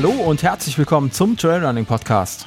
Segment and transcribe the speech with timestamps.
[0.00, 2.46] Hallo und herzlich willkommen zum Trailrunning Podcast.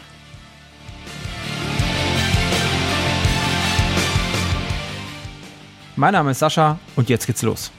[5.98, 7.70] Mein Name ist Sascha und jetzt geht's los.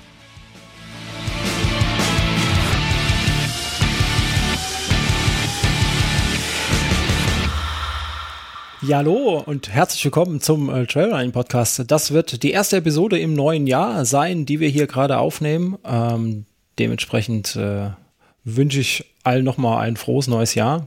[8.83, 11.91] Ja, hallo und herzlich willkommen zum äh, Trailrunning Podcast.
[11.91, 15.79] Das wird die erste Episode im neuen Jahr sein, die wir hier gerade aufnehmen.
[15.87, 16.45] Ähm,
[16.79, 17.93] dementsprechend äh,
[18.45, 20.85] wünsche ich allen nochmal ein frohes neues Jahr,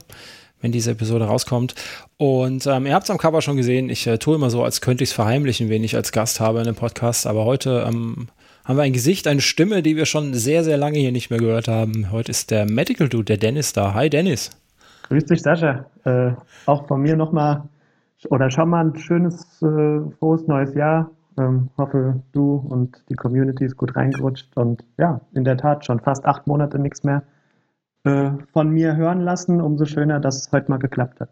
[0.60, 1.74] wenn diese Episode rauskommt.
[2.16, 4.80] Und ähm, ihr habt es am Cover schon gesehen, ich äh, tue immer so, als
[4.80, 7.26] könnte ich es verheimlichen, wen ich als Gast habe in dem Podcast.
[7.26, 8.28] Aber heute ähm,
[8.64, 11.38] haben wir ein Gesicht, eine Stimme, die wir schon sehr, sehr lange hier nicht mehr
[11.38, 12.10] gehört haben.
[12.10, 13.94] Heute ist der Medical Dude, der Dennis da.
[13.94, 14.50] Hi Dennis.
[15.08, 15.86] Grüß dich, Sascha.
[16.04, 16.32] Äh,
[16.66, 17.62] auch von mir nochmal
[18.30, 21.10] oder schon mal ein schönes, äh, frohes neues Jahr.
[21.38, 26.00] Ähm, hoffe, du und die Community ist gut reingerutscht und ja, in der Tat schon
[26.00, 27.22] fast acht Monate nichts mehr
[28.06, 29.60] äh, von mir hören lassen.
[29.60, 31.28] Umso schöner, dass es heute mal geklappt hat.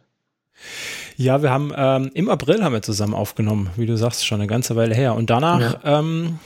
[1.16, 4.48] Ja, wir haben ähm, im April haben wir zusammen aufgenommen, wie du sagst, schon eine
[4.48, 5.14] ganze Weile her.
[5.14, 6.00] Und danach ja.
[6.00, 6.38] ähm,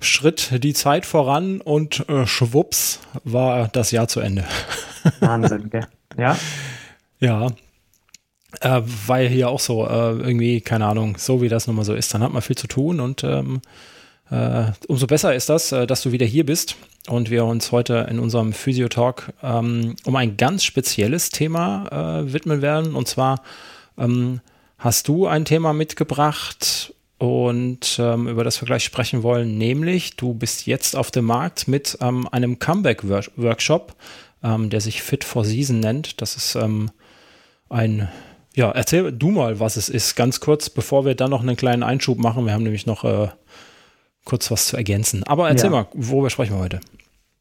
[0.00, 4.44] schritt die Zeit voran und äh, schwupps war das Jahr zu Ende.
[5.20, 5.86] Wahnsinn, gell?
[6.16, 6.36] Ja.
[7.20, 7.48] Ja,
[8.60, 11.94] äh, weil hier auch so, äh, irgendwie, keine Ahnung, so wie das nun mal so
[11.94, 13.60] ist, dann hat man viel zu tun und ähm,
[14.30, 16.76] äh, umso besser ist das, äh, dass du wieder hier bist
[17.08, 22.60] und wir uns heute in unserem Physio-Talk ähm, um ein ganz spezielles Thema äh, widmen
[22.60, 22.94] werden.
[22.94, 23.42] Und zwar
[23.96, 24.40] ähm,
[24.78, 30.34] hast du ein Thema mitgebracht und ähm, über das wir gleich sprechen wollen, nämlich du
[30.34, 33.96] bist jetzt auf dem Markt mit ähm, einem Comeback-Workshop,
[34.44, 36.20] ähm, der sich Fit for Season nennt.
[36.20, 36.90] Das ist ähm,
[37.70, 38.08] ein
[38.54, 41.84] ja, erzähl du mal, was es ist, ganz kurz, bevor wir dann noch einen kleinen
[41.84, 42.44] Einschub machen.
[42.44, 43.28] Wir haben nämlich noch äh,
[44.28, 45.22] kurz was zu ergänzen.
[45.24, 45.76] Aber erzähl ja.
[45.76, 46.80] mal, worüber sprechen wir heute?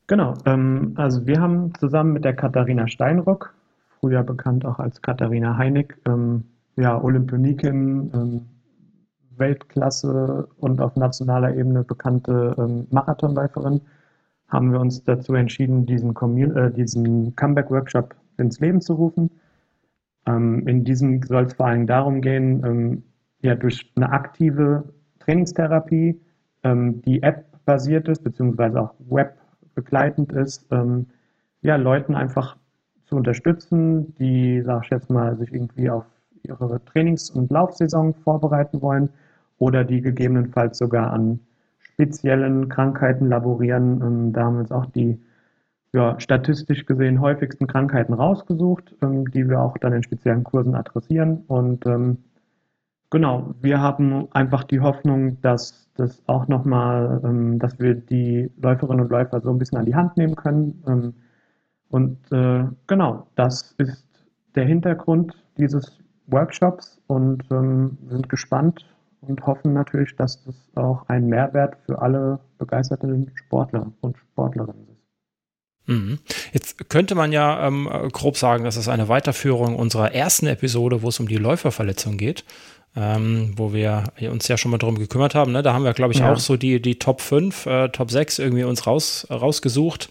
[0.07, 3.53] Genau, ähm, also wir haben zusammen mit der Katharina Steinrock,
[3.99, 6.45] früher bekannt auch als Katharina Heinig, ähm,
[6.77, 8.41] ja, Olympionikin, ähm,
[9.37, 13.81] Weltklasse und auf nationaler Ebene bekannte ähm, Marathonläuferin,
[14.47, 16.15] haben wir uns dazu entschieden, diesen,
[16.55, 19.29] äh, diesen Comeback-Workshop ins Leben zu rufen
[20.27, 23.03] ähm, in diesem soll es vor allem darum gehen, ähm,
[23.41, 26.19] ja, durch eine aktive Trainingstherapie,
[26.75, 31.07] die App-basiert ist, beziehungsweise auch Web-begleitend ist, ähm,
[31.61, 32.57] ja, Leuten einfach
[33.05, 36.05] zu unterstützen, die, sag ich jetzt mal, sich irgendwie auf
[36.43, 39.09] ihre Trainings- und Laufsaison vorbereiten wollen
[39.57, 41.39] oder die gegebenenfalls sogar an
[41.79, 44.01] speziellen Krankheiten laborieren.
[44.01, 45.19] Ähm, da haben wir uns auch die
[45.93, 51.43] ja, statistisch gesehen häufigsten Krankheiten rausgesucht, ähm, die wir auch dann in speziellen Kursen adressieren.
[51.47, 52.17] Und ähm,
[53.09, 59.05] genau, wir haben einfach die Hoffnung, dass das auch nochmal, ähm, dass wir die Läuferinnen
[59.05, 60.83] und Läufer so ein bisschen an die Hand nehmen können.
[60.87, 61.13] Ähm,
[61.89, 64.05] und äh, genau, das ist
[64.55, 68.85] der Hintergrund dieses Workshops und ähm, sind gespannt
[69.21, 74.97] und hoffen natürlich, dass das auch ein Mehrwert für alle begeisterten Sportler und Sportlerinnen ist.
[75.87, 76.19] Mhm.
[76.51, 81.07] Jetzt könnte man ja ähm, grob sagen, dass es eine Weiterführung unserer ersten Episode, wo
[81.07, 82.43] es um die Läuferverletzung geht,
[82.97, 85.51] ähm, wo wir uns ja schon mal darum gekümmert haben.
[85.51, 85.61] Ne?
[85.61, 86.33] Da haben wir, glaube ich, ja.
[86.33, 90.09] auch so die, die Top 5, äh, Top 6 irgendwie uns raus, rausgesucht,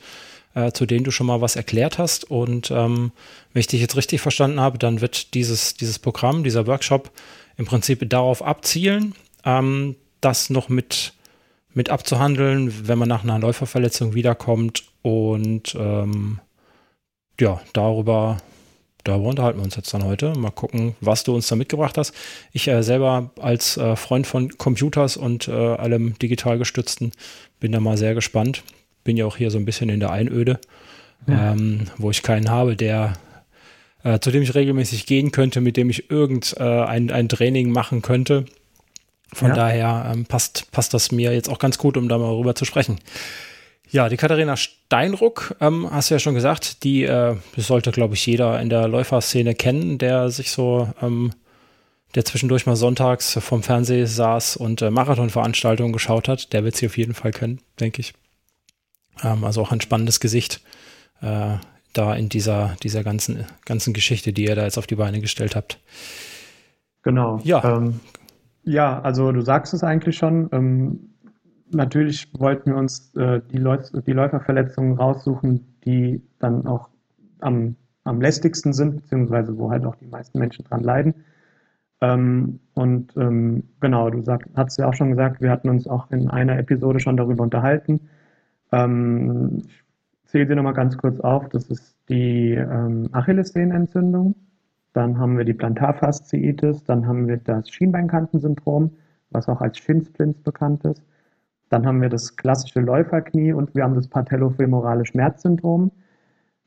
[0.54, 2.30] äh, zu denen du schon mal was erklärt hast.
[2.30, 3.10] Und ähm,
[3.52, 7.10] wenn ich dich jetzt richtig verstanden habe, dann wird dieses, dieses Programm, dieser Workshop
[7.56, 11.12] im Prinzip darauf abzielen, ähm, das noch mit
[11.76, 14.84] mit abzuhandeln, wenn man nach einer Läuferverletzung wiederkommt.
[15.03, 16.41] Und ähm,
[17.38, 18.38] ja, darüber,
[19.09, 20.33] darüber unterhalten wir uns jetzt dann heute.
[20.37, 22.15] Mal gucken, was du uns da mitgebracht hast.
[22.53, 27.12] Ich äh, selber als äh, Freund von Computers und äh, allem digital gestützten
[27.61, 28.62] bin da mal sehr gespannt.
[29.05, 30.59] Bin ja auch hier so ein bisschen in der Einöde,
[31.27, 31.53] ja.
[31.53, 33.15] ähm, wo ich keinen habe, der
[34.06, 38.03] äh, zu dem ich regelmäßig gehen könnte, mit dem ich irgendein äh, ein Training machen
[38.03, 38.45] könnte.
[39.33, 39.54] Von ja.
[39.54, 42.65] daher ähm, passt, passt das mir jetzt auch ganz gut, um da mal rüber zu
[42.65, 42.98] sprechen.
[43.88, 48.27] Ja, die Katharina Steinruck, ähm, hast du ja schon gesagt, die äh, sollte, glaube ich,
[48.27, 51.33] jeder in der Läuferszene kennen, der sich so, ähm,
[52.15, 56.53] der zwischendurch mal sonntags vom Fernsehen saß und äh, Marathonveranstaltungen geschaut hat.
[56.53, 58.15] Der wird sie auf jeden Fall kennen, denke ich.
[59.22, 60.60] Ähm, also auch ein spannendes Gesicht
[61.21, 61.56] äh,
[61.92, 65.54] da in dieser, dieser ganzen, ganzen Geschichte, die ihr da jetzt auf die Beine gestellt
[65.54, 65.78] habt.
[67.03, 67.41] Genau.
[67.44, 67.77] Ja.
[67.77, 68.00] Ähm,
[68.65, 70.48] ja, also du sagst es eigentlich schon.
[71.71, 76.91] Natürlich wollten wir uns äh, die, Läuf die Läuferverletzungen raussuchen, die dann auch
[77.41, 81.15] am, am lästigsten sind, beziehungsweise wo halt auch die meisten Menschen dran leiden.
[82.01, 84.22] Ähm, und ähm, genau, du
[84.54, 88.09] hast ja auch schon gesagt, wir hatten uns auch in einer Episode schon darüber unterhalten.
[88.71, 89.84] Ähm, ich
[90.27, 91.48] zähle dir nochmal ganz kurz auf.
[91.48, 94.34] Das ist die ähm, Achillessehnenentzündung,
[94.92, 98.92] dann haben wir die Plantarfasziitis, dann haben wir das Schienbeinkantensyndrom,
[99.30, 101.03] was auch als Shinsplints bekannt ist.
[101.68, 105.91] Dann haben wir das klassische Läuferknie und wir haben das patellofemorale Schmerzsyndrom.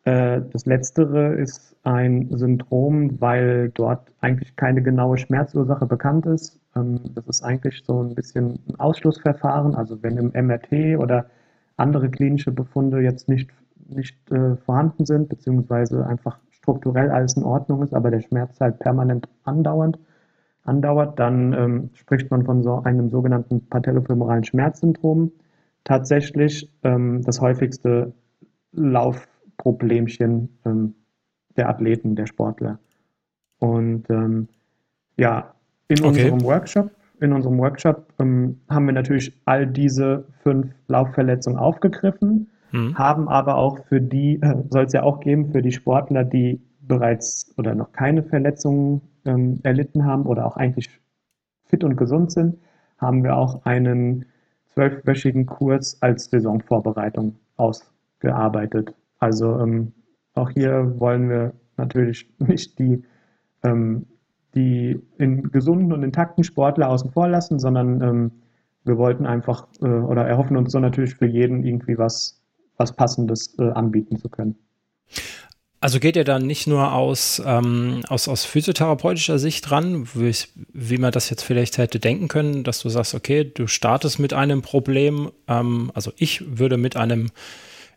[0.04, 6.60] Äh, das letztere ist ein Syndrom, weil dort eigentlich keine genaue Schmerzursache bekannt ist.
[6.76, 9.76] Ähm, das ist eigentlich so ein bisschen ein Ausschlussverfahren.
[9.76, 11.28] Also wenn im MRT oder
[11.78, 13.50] andere klinische Befunde jetzt nicht,
[13.88, 18.80] nicht äh, vorhanden sind, beziehungsweise einfach strukturell alles in Ordnung ist, aber der Schmerz halt
[18.80, 19.98] permanent andauernd
[20.70, 25.32] andauert, dann ähm, spricht man von so einem sogenannten patellofemoralen Schmerzsyndrom.
[25.84, 28.14] Tatsächlich ähm, das häufigste
[28.72, 30.96] Laufproblemchen ähm,
[31.58, 32.80] der Athleten, der Sportler.
[33.60, 34.48] Und ähm,
[35.18, 35.54] ja,
[35.90, 36.08] in okay.
[36.08, 42.98] unserem Workshop, in unserem Workshop ähm, haben wir natürlich all diese fünf Laufverletzungen aufgegriffen, mhm.
[42.98, 46.62] haben aber auch für die, äh, soll es ja auch geben, für die Sportler, die
[46.90, 50.90] bereits oder noch keine Verletzungen ähm, erlitten haben oder auch eigentlich
[51.66, 52.58] fit und gesund sind,
[52.98, 54.26] haben wir auch einen
[54.74, 58.94] zwölfwöchigen Kurs als Saisonvorbereitung ausgearbeitet.
[59.20, 59.94] Also ähm,
[60.34, 63.04] auch hier wollen wir natürlich nicht die,
[63.64, 64.08] ähm,
[64.56, 68.32] die in gesunden und intakten Sportler außen vor lassen, sondern ähm,
[68.84, 72.42] wir wollten einfach äh, oder erhoffen uns so natürlich für jeden irgendwie was,
[72.78, 74.56] was Passendes äh, anbieten zu können.
[75.82, 80.34] Also geht ihr dann nicht nur aus, ähm, aus, aus physiotherapeutischer Sicht dran, wie,
[80.74, 84.34] wie, man das jetzt vielleicht hätte denken können, dass du sagst, okay, du startest mit
[84.34, 87.32] einem Problem, ähm, also ich würde mit einem,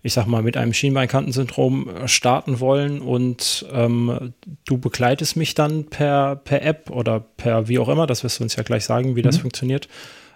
[0.05, 4.33] ich sag mal, mit einem Schienbeinkantensyndrom äh, starten wollen und ähm,
[4.65, 8.45] du begleitest mich dann per, per App oder per wie auch immer, das wirst du
[8.45, 9.27] uns ja gleich sagen, wie mhm.
[9.27, 9.89] das funktioniert,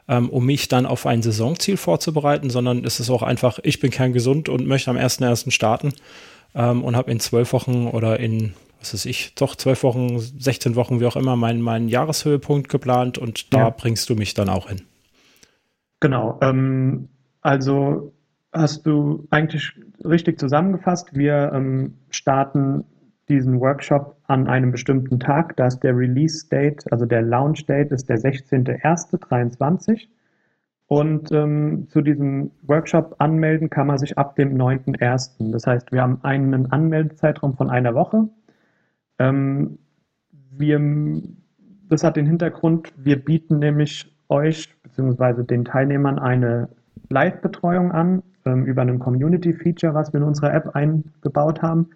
[0.08, 3.92] ähm, um mich dann auf ein Saisonziel vorzubereiten, sondern ist es auch einfach, ich bin
[3.92, 5.52] kerngesund und möchte am 1.1.
[5.52, 5.92] starten
[6.54, 10.76] ähm, und habe in zwölf Wochen oder in, was weiß ich, doch zwölf Wochen, 16
[10.76, 13.70] Wochen, wie auch immer, meinen, meinen Jahreshöhepunkt geplant und da ja.
[13.70, 14.82] bringst du mich dann auch hin.
[16.00, 16.38] Genau.
[16.42, 17.08] Ähm,
[17.40, 18.12] also
[18.52, 19.72] hast du eigentlich
[20.04, 21.14] richtig zusammengefasst.
[21.14, 22.84] Wir ähm, starten
[23.28, 25.56] diesen Workshop an einem bestimmten Tag.
[25.56, 30.06] Da ist der Release Date, also der Launch Date ist der 16.01.23.
[30.88, 35.50] Und ähm, zu diesem Workshop anmelden kann man sich ab dem 9.1.
[35.50, 38.28] Das heißt, wir haben einen Anmeldezeitraum von einer Woche.
[39.18, 39.78] Ähm,
[40.30, 40.80] wir,
[41.88, 45.42] das hat den Hintergrund, wir bieten nämlich euch bzw.
[45.42, 46.68] den Teilnehmern eine
[47.08, 51.90] Live-Betreuung an ähm, über ein Community-Feature, was wir in unserer App eingebaut haben,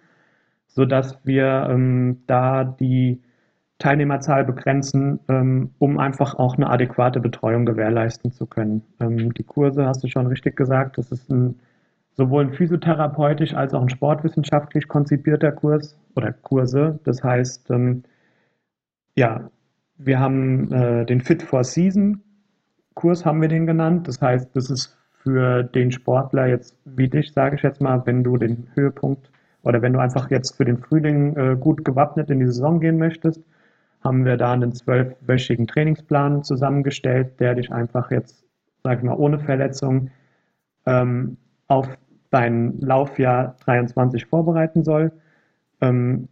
[0.67, 3.21] sodass wir ähm, da die
[3.81, 8.83] Teilnehmerzahl begrenzen, ähm, um einfach auch eine adäquate Betreuung gewährleisten zu können.
[8.99, 11.59] Ähm, die Kurse, hast du schon richtig gesagt, das ist ein,
[12.13, 16.99] sowohl ein physiotherapeutisch als auch ein sportwissenschaftlich konzipierter Kurs oder Kurse.
[17.03, 18.03] Das heißt, ähm,
[19.15, 19.49] ja,
[19.97, 22.21] wir haben äh, den Fit for Season
[22.93, 24.07] Kurs, haben wir den genannt.
[24.07, 28.23] Das heißt, das ist für den Sportler jetzt wie dich, sage ich jetzt mal, wenn
[28.23, 29.31] du den Höhepunkt
[29.63, 32.97] oder wenn du einfach jetzt für den Frühling äh, gut gewappnet in die Saison gehen
[32.97, 33.41] möchtest,
[34.03, 38.43] haben wir da einen zwölfwöchigen Trainingsplan zusammengestellt, der dich einfach jetzt,
[38.83, 40.09] sag ich mal, ohne Verletzung
[40.85, 41.37] ähm,
[41.67, 41.87] auf
[42.31, 45.11] dein Laufjahr 23 vorbereiten soll.
[45.81, 46.27] Ähm,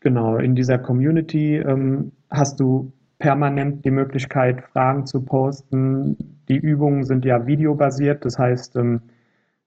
[0.00, 6.16] genau, in dieser Community ähm, hast du permanent die Möglichkeit, Fragen zu posten.
[6.48, 9.02] Die Übungen sind ja videobasiert, das heißt, ähm,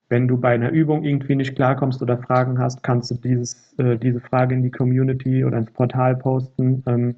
[0.09, 3.97] wenn du bei einer Übung irgendwie nicht klarkommst oder Fragen hast, kannst du dieses, äh,
[3.97, 6.83] diese Frage in die Community oder ins Portal posten.
[6.85, 7.15] Ähm,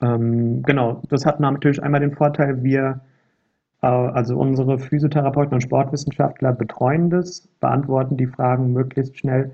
[0.00, 3.00] ähm, genau, das hat natürlich einmal den Vorteil, wir,
[3.82, 9.52] äh, also unsere Physiotherapeuten und Sportwissenschaftler betreuen das, beantworten die Fragen möglichst schnell.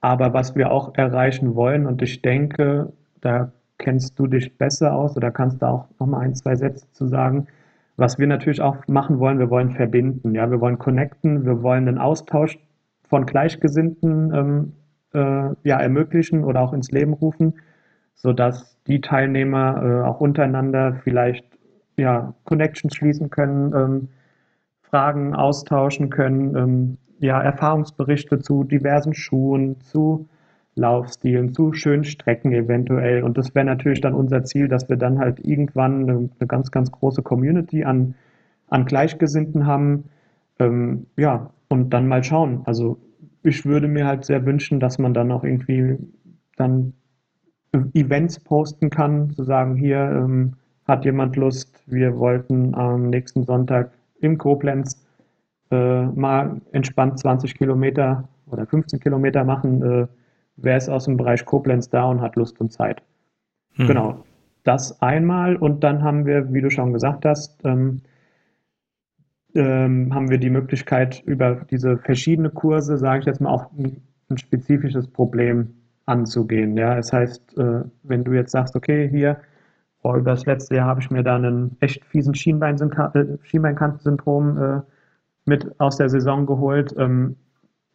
[0.00, 5.16] Aber was wir auch erreichen wollen, und ich denke, da kennst du dich besser aus
[5.16, 7.46] oder kannst da auch noch mal ein, zwei Sätze zu sagen,
[7.96, 11.86] was wir natürlich auch machen wollen, wir wollen verbinden, ja, wir wollen connecten, wir wollen
[11.86, 12.58] einen Austausch
[13.08, 14.72] von Gleichgesinnten ähm,
[15.12, 17.54] äh, ja, ermöglichen oder auch ins Leben rufen,
[18.14, 21.46] sodass die Teilnehmer äh, auch untereinander vielleicht
[21.96, 24.08] ja, Connections schließen können, ähm,
[24.82, 30.28] Fragen austauschen können, ähm, ja, Erfahrungsberichte zu diversen Schuhen, zu
[30.74, 33.22] Laufstilen, zu schönen Strecken eventuell.
[33.22, 36.70] Und das wäre natürlich dann unser Ziel, dass wir dann halt irgendwann eine, eine ganz,
[36.70, 38.14] ganz große Community an,
[38.68, 40.04] an Gleichgesinnten haben.
[40.58, 42.62] Ähm, ja, und dann mal schauen.
[42.64, 42.98] Also
[43.42, 45.98] ich würde mir halt sehr wünschen, dass man dann auch irgendwie
[46.56, 46.94] dann
[47.94, 50.54] Events posten kann, zu sagen, hier ähm,
[50.86, 55.06] hat jemand Lust, wir wollten am nächsten Sonntag im Koblenz
[55.70, 60.06] äh, mal entspannt 20 Kilometer oder 15 Kilometer machen, äh,
[60.56, 63.02] wer ist aus dem Bereich Koblenz da und hat Lust und Zeit.
[63.76, 63.86] Mhm.
[63.86, 64.24] Genau,
[64.64, 68.02] das einmal und dann haben wir, wie du schon gesagt hast, ähm,
[69.54, 74.02] ähm, haben wir die Möglichkeit, über diese verschiedenen Kurse, sage ich jetzt mal, auch ein,
[74.28, 75.74] ein spezifisches Problem
[76.12, 76.76] anzugehen.
[76.76, 79.38] Ja, das heißt, äh, wenn du jetzt sagst, okay, hier,
[80.02, 84.80] oh, über das letzte Jahr habe ich mir da einen echt fiesen äh, Schienbeinkantensyndrom äh,
[85.46, 87.36] mit aus der Saison geholt, ähm,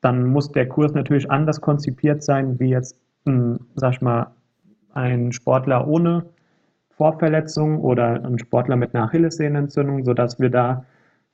[0.01, 2.99] dann muss der Kurs natürlich anders konzipiert sein, wie jetzt,
[3.75, 4.27] sag ich mal,
[4.93, 6.25] ein Sportler ohne
[6.89, 10.85] Vorverletzung oder ein Sportler mit einer Achillessehnenentzündung, sodass wir da,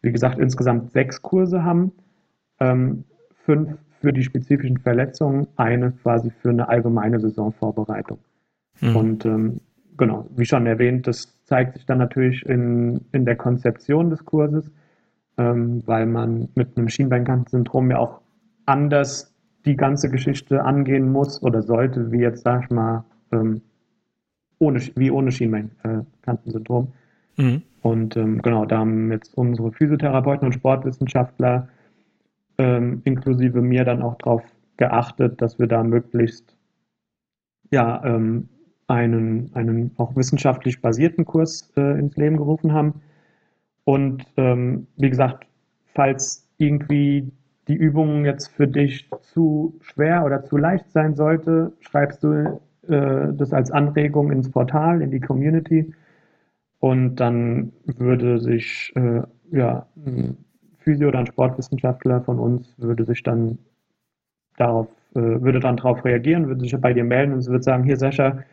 [0.02, 1.92] wie gesagt, insgesamt sechs Kurse haben.
[2.60, 3.04] Ähm,
[3.46, 8.20] fünf für die spezifischen Verletzungen, eine quasi für eine allgemeine Saisonvorbereitung.
[8.82, 8.96] Mhm.
[8.98, 9.62] Und ähm,
[9.98, 14.70] genau, wie schon erwähnt, das zeigt sich dann natürlich in, in der Konzeption des Kurses,
[15.38, 18.20] ähm, weil man mit einem Schienbeinkantensyndrom ja auch
[18.66, 19.34] anders
[19.66, 23.62] die ganze Geschichte angehen muss oder sollte, wie jetzt, sag ich mal, ähm,
[24.60, 26.92] ohne, wie ohne Schienbeinkantensyndrom.
[27.38, 27.62] Mhm.
[27.82, 31.70] Und ähm, genau, da haben jetzt unsere Physiotherapeuten und Sportwissenschaftler
[32.58, 34.44] ähm, inklusive mir dann auch darauf
[34.78, 36.58] geachtet, dass wir da möglichst
[37.72, 38.50] ja, ähm,
[38.88, 43.02] einen, einen auch wissenschaftlich basierten Kurs äh, ins Leben gerufen haben.
[43.84, 45.48] Und ähm, wie gesagt,
[45.94, 47.32] falls irgendwie
[47.68, 53.34] die Übung jetzt für dich zu schwer oder zu leicht sein sollte, schreibst du äh,
[53.34, 55.94] das als Anregung ins Portal, in die Community.
[56.80, 60.38] Und dann würde sich äh, ja, ein
[60.84, 63.58] Physio- oder ein Sportwissenschaftler von uns würde sich dann
[64.58, 67.98] darauf, äh, würde dann darauf reagieren, würde sich bei dir melden und würde sagen, hier
[67.98, 68.44] Sascha,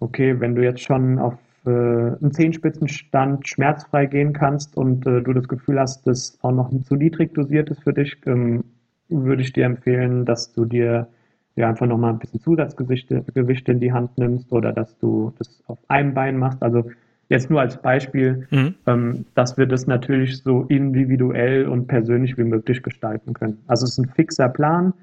[0.00, 5.32] okay, wenn du jetzt schon auf äh, einen Zehenspitzenstand schmerzfrei gehen kannst und äh, du
[5.32, 8.64] das Gefühl hast, dass auch noch zu niedrig dosiert ist für dich, ähm,
[9.08, 11.08] würde ich dir empfehlen, dass du dir
[11.56, 15.62] ja einfach nochmal ein bisschen Zusatzgewichte Gewichte in die Hand nimmst oder dass du das
[15.66, 16.62] auf einem Bein machst.
[16.62, 16.90] Also
[17.28, 18.74] jetzt nur als Beispiel, mhm.
[18.86, 23.58] ähm, dass wir das natürlich so individuell und persönlich wie möglich gestalten können.
[23.66, 24.94] Also es ist ein fixer Plan,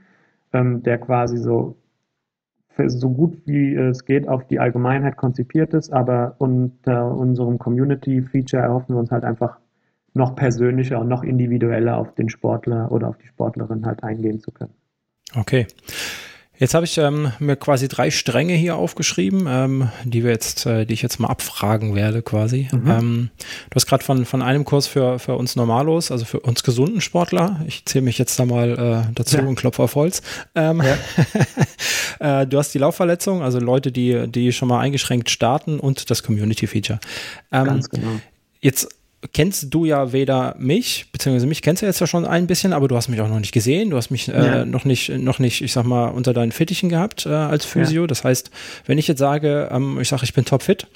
[0.53, 1.75] ähm, der quasi so
[2.88, 8.96] so gut wie es geht auf die Allgemeinheit konzipiert ist, aber unter unserem Community-Feature erhoffen
[8.96, 9.60] wir uns halt einfach
[10.13, 14.51] noch persönlicher und noch individueller auf den Sportler oder auf die Sportlerin halt eingehen zu
[14.51, 14.74] können.
[15.36, 15.68] Okay.
[16.60, 20.86] Jetzt habe ich ähm, mir quasi drei Stränge hier aufgeschrieben, ähm, die wir jetzt, äh,
[20.86, 22.69] die ich jetzt mal abfragen werde, quasi.
[22.72, 22.91] Mhm.
[22.91, 23.29] Ähm,
[23.72, 27.01] du hast gerade von, von einem Kurs für, für uns Normalos, also für uns gesunden
[27.01, 27.60] Sportler.
[27.67, 29.43] Ich zähle mich jetzt da mal äh, dazu ja.
[29.43, 30.22] und klopfe auf Holz.
[30.53, 30.83] Ähm,
[32.19, 32.41] ja.
[32.41, 36.22] äh, du hast die Laufverletzung, also Leute, die, die schon mal eingeschränkt starten und das
[36.22, 37.00] Community Feature.
[37.51, 38.19] Ähm, Ganz genau.
[38.62, 38.89] Jetzt
[39.32, 42.88] kennst du ja weder mich, beziehungsweise mich kennst du jetzt ja schon ein bisschen, aber
[42.88, 43.89] du hast mich auch noch nicht gesehen.
[43.89, 44.65] Du hast mich äh, ja.
[44.65, 48.01] noch nicht, noch nicht, ich sag mal, unter deinen Fittichen gehabt äh, als Physio.
[48.01, 48.08] Ja.
[48.08, 48.51] Das heißt,
[48.86, 50.88] wenn ich jetzt sage, ähm, ich sage, ich bin topfit,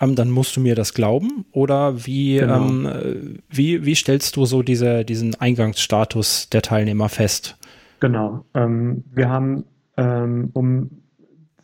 [0.00, 1.44] ähm, dann musst du mir das glauben.
[1.52, 2.66] Oder wie, genau.
[2.66, 7.56] ähm, wie, wie stellst du so diese, diesen Eingangsstatus der Teilnehmer fest?
[8.00, 8.44] Genau.
[8.54, 9.64] Ähm, wir haben,
[9.96, 10.90] ähm, um,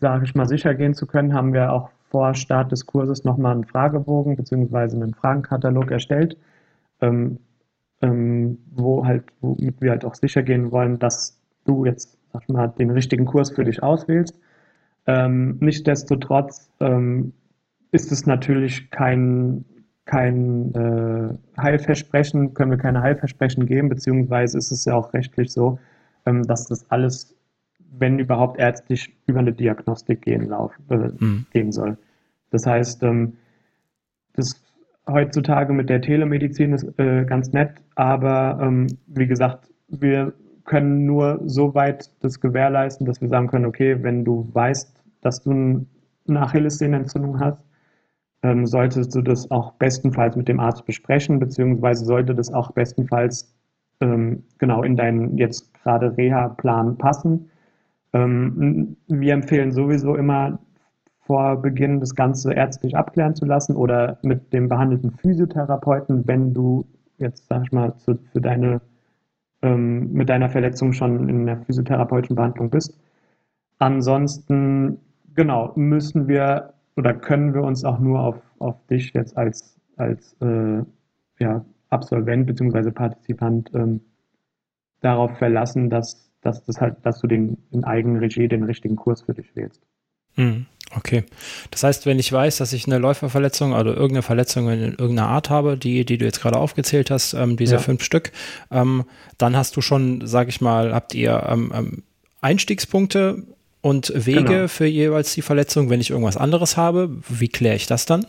[0.01, 3.53] sage ich mal, sicher gehen zu können, haben wir auch vor Start des Kurses nochmal
[3.53, 4.77] einen Fragebogen bzw.
[4.77, 6.37] einen Fragenkatalog erstellt,
[7.01, 7.39] ähm,
[8.03, 12.69] ähm, wo halt, womit wir halt auch sicher gehen wollen, dass du jetzt sag mal,
[12.69, 14.39] den richtigen Kurs für dich auswählst.
[15.07, 17.33] Ähm, nichtsdestotrotz ähm,
[17.93, 19.65] ist es natürlich kein,
[20.05, 25.79] kein äh, Heilversprechen, können wir keine Heilversprechen geben, beziehungsweise ist es ja auch rechtlich so,
[26.27, 27.37] ähm, dass das alles
[27.91, 31.47] wenn überhaupt ärztlich über eine Diagnostik gehen, lauf, äh, mhm.
[31.53, 31.97] gehen soll.
[32.51, 33.35] Das heißt, ähm,
[34.35, 34.63] das
[35.09, 40.33] heutzutage mit der Telemedizin ist äh, ganz nett, aber ähm, wie gesagt, wir
[40.65, 45.43] können nur so weit das gewährleisten, dass wir sagen können, okay, wenn du weißt, dass
[45.43, 45.87] du
[46.29, 47.59] eine Achillessehnenentzündung hast,
[48.43, 53.55] ähm, solltest du das auch bestenfalls mit dem Arzt besprechen, beziehungsweise sollte das auch bestenfalls
[54.01, 57.51] ähm, genau in deinen jetzt gerade Reha-Plan passen.
[58.13, 60.59] Ähm, wir empfehlen sowieso immer,
[61.31, 66.87] vor Beginn das Ganze ärztlich abklären zu lassen oder mit dem behandelten Physiotherapeuten, wenn du
[67.19, 68.81] jetzt, sag ich mal, zu, für deine,
[69.63, 72.99] ähm, mit deiner Verletzung schon in der physiotherapeutischen Behandlung bist.
[73.79, 74.99] Ansonsten,
[75.35, 80.37] genau, müssen wir oder können wir uns auch nur auf, auf dich jetzt als, als
[80.41, 80.83] äh,
[81.39, 82.91] ja, Absolvent bzw.
[82.91, 84.01] Partizipant ähm,
[85.01, 89.35] darauf verlassen, dass dass das halt, dass du den in Eigenregie den richtigen Kurs für
[89.35, 89.83] dich wählst.
[90.37, 90.67] Mhm.
[90.97, 91.25] Okay.
[91.71, 95.49] Das heißt, wenn ich weiß, dass ich eine Läuferverletzung oder irgendeine Verletzung in irgendeiner Art
[95.49, 97.81] habe, die, die du jetzt gerade aufgezählt hast, ähm, diese ja.
[97.81, 98.33] fünf Stück,
[98.73, 99.05] ähm,
[99.39, 102.03] dann hast du schon, sag ich mal, habt ihr ähm, ähm
[102.43, 103.45] Einstiegspunkte
[103.83, 104.69] und Wege genau.
[104.69, 105.91] für jeweils die Verletzung.
[105.91, 108.27] Wenn ich irgendwas anderes habe, wie kläre ich das dann?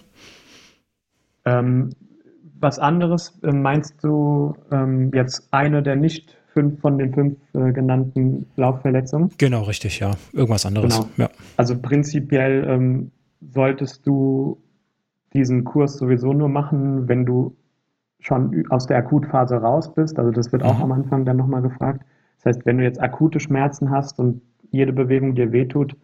[1.46, 1.92] Ähm,
[2.60, 7.72] was anderes äh, meinst du ähm, jetzt eine der nicht fünf von den fünf äh,
[7.72, 9.32] genannten Laufverletzungen?
[9.38, 10.12] Genau, richtig, ja.
[10.34, 10.96] Irgendwas anderes.
[10.96, 11.10] Genau.
[11.18, 11.30] Ja.
[11.58, 13.12] Also prinzipiell ähm,
[13.54, 14.58] solltest du
[15.34, 17.56] diesen Kurs sowieso nur machen, wenn du
[18.20, 20.20] schon aus der Akutphase raus bist.
[20.20, 20.84] Also das wird auch mhm.
[20.84, 22.06] am Anfang dann nochmal gefragt.
[22.38, 24.42] Das heißt, wenn du jetzt akute Schmerzen hast und
[24.72, 25.96] jede Bewegung dir wehtut,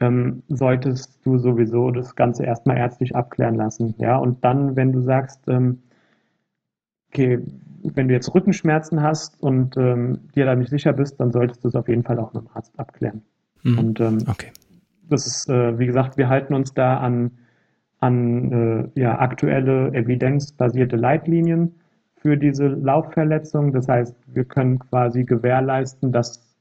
[0.00, 3.94] ähm, solltest du sowieso das Ganze erstmal ärztlich abklären lassen.
[3.98, 5.78] Ja, und dann, wenn du sagst, ähm,
[7.10, 7.40] okay,
[7.82, 11.68] wenn du jetzt Rückenschmerzen hast und ähm, dir da nicht sicher bist, dann solltest du
[11.68, 13.22] es auf jeden Fall auch mit dem Arzt abklären.
[13.62, 13.78] Mhm.
[13.78, 14.52] Und ähm, okay.
[15.08, 17.32] das ist, äh, wie gesagt, wir halten uns da an,
[18.00, 21.74] an äh, ja, aktuelle evidenzbasierte Leitlinien
[22.16, 23.72] für diese Laufverletzung.
[23.72, 26.56] Das heißt, wir können quasi gewährleisten, dass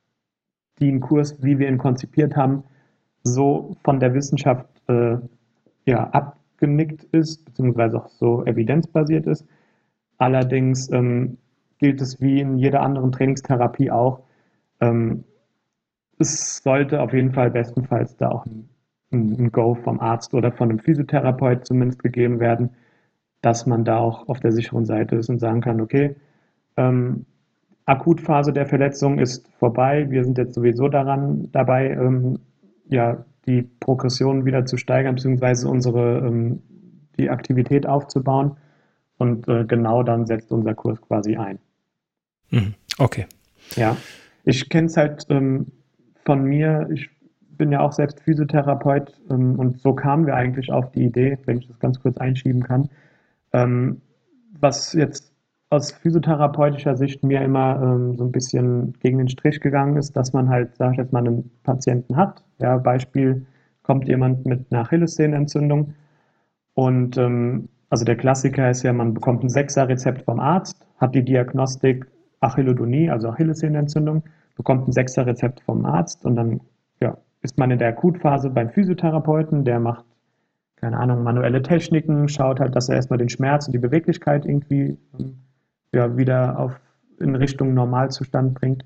[0.80, 2.63] den Kurs, wie wir ihn konzipiert haben,
[3.24, 5.18] so von der Wissenschaft äh,
[5.86, 9.46] ja, abgenickt ist, beziehungsweise auch so evidenzbasiert ist.
[10.22, 11.40] Allerdings ähm,
[11.80, 14.20] gilt es wie in jeder anderen Trainingstherapie auch,
[14.80, 15.24] ähm,
[16.20, 18.70] es sollte auf jeden Fall bestenfalls da auch ein,
[19.12, 22.70] ein, Go vom Arzt oder von einem Physiotherapeut zumindest gegeben werden,
[23.42, 26.16] dass man da auch auf der sicheren Seite ist und sagen kann, okay,
[26.78, 27.25] ähm,
[27.86, 30.06] Akutphase der Verletzung ist vorbei.
[30.12, 32.38] Wir sind jetzt sowieso daran dabei, ähm,
[32.90, 36.62] ja, die Progression wieder zu steigern, beziehungsweise unsere ähm,
[37.18, 38.58] die Aktivität aufzubauen.
[39.22, 41.60] Und äh, genau dann setzt unser Kurs quasi ein.
[42.50, 42.74] Mhm.
[42.98, 43.28] Okay.
[43.75, 43.96] Ja,
[44.46, 45.68] ich kenne es halt ähm,
[46.25, 46.90] von mir.
[46.92, 47.08] Ich
[47.51, 51.60] bin ja auch selbst Physiotherapeut ähm, und so kamen wir eigentlich auf die Idee, wenn
[51.60, 52.90] ich das ganz kurz einschieben kann,
[53.54, 54.01] ähm,
[54.60, 55.32] was jetzt
[55.70, 60.34] aus physiotherapeutischer Sicht mir immer ähm, so ein bisschen gegen den Strich gegangen ist, dass
[60.34, 62.43] man halt, sag ich jetzt mal, einen Patienten hat.
[62.60, 63.45] Ja, Beispiel,
[63.84, 65.93] kommt jemand mit einer Achillessehnenentzündung
[66.74, 71.23] und ähm, also der Klassiker ist ja, man bekommt ein Sechser-Rezept vom Arzt, hat die
[71.23, 72.08] Diagnostik
[72.39, 74.23] Achillodonie, also Achillessehnenentzündung,
[74.56, 76.62] bekommt ein Sechser-Rezept vom Arzt und dann
[77.01, 80.06] ja, ist man in der Akutphase beim Physiotherapeuten, der macht,
[80.77, 84.97] keine Ahnung, manuelle Techniken, schaut halt, dass er erstmal den Schmerz und die Beweglichkeit irgendwie
[85.19, 85.41] ähm,
[85.93, 86.80] ja, wieder auf,
[87.19, 88.86] in Richtung Normalzustand bringt.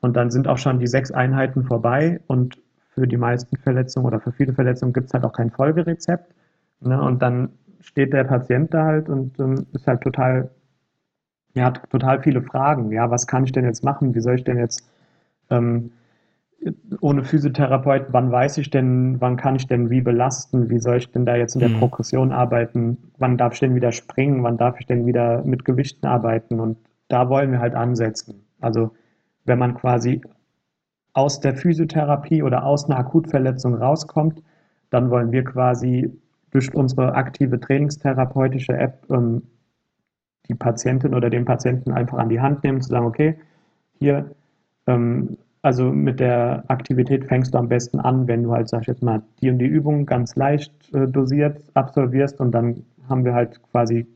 [0.00, 2.60] Und dann sind auch schon die sechs Einheiten vorbei und
[2.94, 6.34] für die meisten Verletzungen oder für viele Verletzungen gibt es halt auch kein Folgerezept.
[6.80, 7.00] Ne?
[7.00, 7.50] Und dann
[7.84, 10.50] steht der Patient da halt und ähm, ist halt total,
[11.54, 12.90] ja, hat total viele Fragen.
[12.90, 14.14] Ja, was kann ich denn jetzt machen?
[14.14, 14.88] Wie soll ich denn jetzt
[15.50, 15.92] ähm,
[17.00, 21.10] ohne Physiotherapeut, wann weiß ich denn, wann kann ich denn wie belasten, wie soll ich
[21.10, 21.78] denn da jetzt in der mhm.
[21.78, 26.06] Progression arbeiten, wann darf ich denn wieder springen, wann darf ich denn wieder mit Gewichten
[26.06, 28.46] arbeiten und da wollen wir halt ansetzen.
[28.60, 28.92] Also
[29.44, 30.22] wenn man quasi
[31.12, 34.42] aus der Physiotherapie oder aus einer Akutverletzung rauskommt,
[34.88, 36.10] dann wollen wir quasi
[36.54, 39.42] durch unsere aktive trainingstherapeutische App ähm,
[40.48, 43.36] die Patientin oder den Patienten einfach an die Hand nehmen, zu sagen, okay,
[43.98, 44.30] hier,
[44.86, 48.86] ähm, also mit der Aktivität fängst du am besten an, wenn du halt, sag ich
[48.86, 53.34] jetzt mal, die und die Übung ganz leicht äh, dosiert absolvierst und dann haben wir
[53.34, 54.06] halt quasi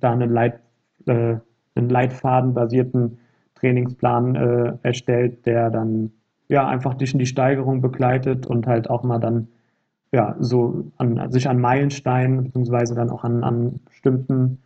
[0.00, 0.60] da einen, Leit,
[1.06, 1.36] äh,
[1.74, 3.18] einen leitfadenbasierten
[3.56, 6.10] Trainingsplan äh, erstellt, der dann
[6.48, 9.48] ja einfach dich in die Steigerung begleitet und halt auch mal dann
[10.12, 14.58] ja so an, sich an Meilensteinen beziehungsweise dann auch an, an bestimmten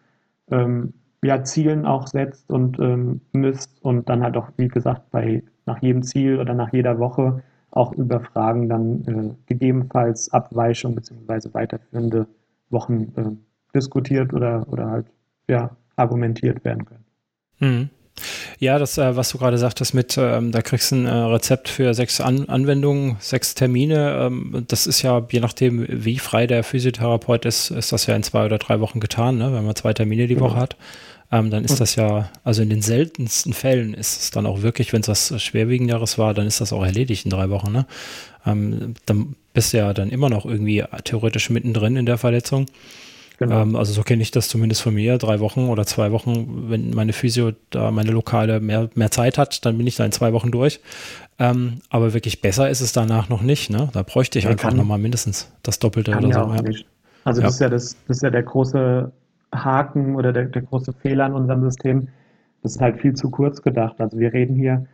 [0.50, 5.42] ähm, ja, Zielen auch setzt und ähm, misst und dann halt auch, wie gesagt, bei
[5.64, 11.52] nach jedem Ziel oder nach jeder Woche auch über Fragen dann äh, gegebenenfalls Abweichung bzw.
[11.52, 12.26] weiterführende
[12.70, 15.06] Wochen äh, diskutiert oder, oder halt
[15.48, 17.04] ja, argumentiert werden können.
[17.58, 17.90] Mhm.
[18.58, 21.68] Ja, das, äh, was du gerade sagtest mit, ähm, da kriegst du ein äh, Rezept
[21.68, 24.26] für sechs An Anwendungen, sechs Termine.
[24.26, 28.22] Ähm, das ist ja, je nachdem, wie frei der Physiotherapeut ist, ist das ja in
[28.22, 29.52] zwei oder drei Wochen getan, ne?
[29.52, 30.62] wenn man zwei Termine die Woche genau.
[30.62, 30.76] hat
[31.32, 34.92] ähm, dann ist das ja, also in den seltensten Fällen ist es dann auch wirklich,
[34.92, 37.72] wenn es was Schwerwiegenderes war, dann ist das auch erledigt in drei Wochen.
[37.72, 37.86] Ne?
[38.46, 42.66] Ähm, dann bist du ja dann immer noch irgendwie theoretisch mittendrin in der Verletzung.
[43.38, 43.62] Genau.
[43.62, 46.90] Ähm, also so kenne ich das zumindest von mir, drei Wochen oder zwei Wochen, wenn
[46.90, 50.32] meine Physio da meine Lokale mehr, mehr Zeit hat, dann bin ich da in zwei
[50.32, 50.80] Wochen durch.
[51.38, 53.70] Ähm, aber wirklich besser ist es danach noch nicht.
[53.70, 53.90] Ne?
[53.92, 56.40] Da bräuchte ich ja, einfach nochmal mindestens das Doppelte oder so.
[57.24, 57.46] Also ja.
[57.46, 59.12] das ist ja das, das ist ja der große
[59.54, 62.08] Haken oder der, der große Fehler an unserem System,
[62.62, 64.00] das ist halt viel zu kurz gedacht.
[64.00, 64.86] Also wir reden hier,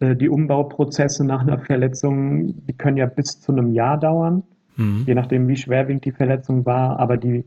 [0.00, 4.42] äh, die Umbauprozesse nach einer Verletzung, die können ja bis zu einem Jahr dauern.
[4.76, 5.04] mhm.
[5.06, 6.98] je nachdem, wie schwerwiegend die Verletzung war.
[6.98, 7.44] Aber die,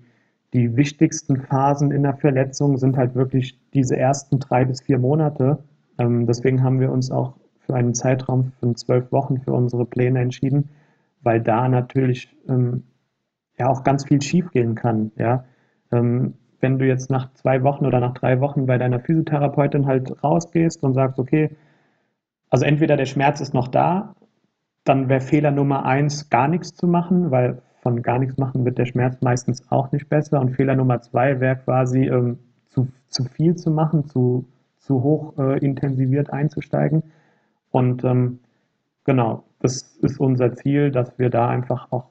[0.54, 5.60] die wichtigsten Phasen in der Verletzung sind halt wirklich diese ersten drei bis vier Monate.
[5.98, 10.22] Ähm, deswegen haben wir uns auch für einen Zeitraum von zwölf Wochen für unsere Pläne
[10.22, 10.70] entschieden,
[11.22, 12.84] weil da natürlich ähm,
[13.60, 15.12] ja auch ganz viel schiefgehen kann.
[15.18, 15.46] Ja?
[15.92, 20.24] Ähm, wenn du jetzt nach zwei Wochen oder nach drei Wochen bei deiner Physiotherapeutin halt
[20.24, 21.52] rausgehst und sagst, okay,
[22.50, 24.16] also entweder der Schmerz ist noch da,
[24.84, 28.78] dann wäre Fehler Nummer eins, gar nichts zu machen, weil von gar nichts machen wird
[28.78, 30.40] der Schmerz meistens auch nicht besser.
[30.40, 32.38] Und Fehler Nummer zwei wäre quasi ähm,
[32.70, 34.46] zu, zu viel zu machen, zu,
[34.78, 37.04] zu hoch äh, intensiviert einzusteigen.
[37.72, 38.40] Und ähm,
[39.06, 42.06] genau, das ist unser Ziel, dass wir da einfach auch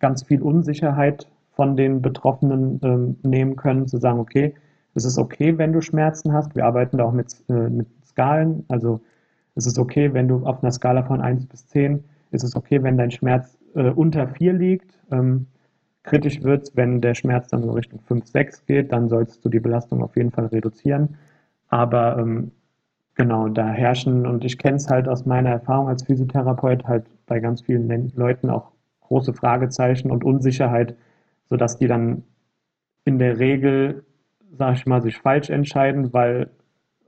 [0.00, 4.54] ganz viel Unsicherheit von den Betroffenen ähm, nehmen können, zu sagen, okay,
[4.94, 6.56] es ist okay, wenn du Schmerzen hast.
[6.56, 8.64] Wir arbeiten da auch mit, äh, mit Skalen.
[8.68, 9.00] Also
[9.54, 12.82] es ist okay, wenn du auf einer Skala von 1 bis 10, ist es okay,
[12.82, 14.98] wenn dein Schmerz äh, unter 4 liegt.
[15.10, 15.46] Ähm,
[16.02, 19.48] kritisch wird es, wenn der Schmerz dann so Richtung 5, 6 geht, dann solltest du
[19.48, 21.16] die Belastung auf jeden Fall reduzieren.
[21.68, 22.50] Aber ähm,
[23.14, 27.40] genau, da herrschen, und ich kenne es halt aus meiner Erfahrung als Physiotherapeut, halt bei
[27.40, 30.96] ganz vielen Leuten auch große Fragezeichen und Unsicherheit,
[31.48, 32.24] sodass die dann
[33.04, 34.04] in der Regel,
[34.56, 36.50] sage ich mal, sich falsch entscheiden, weil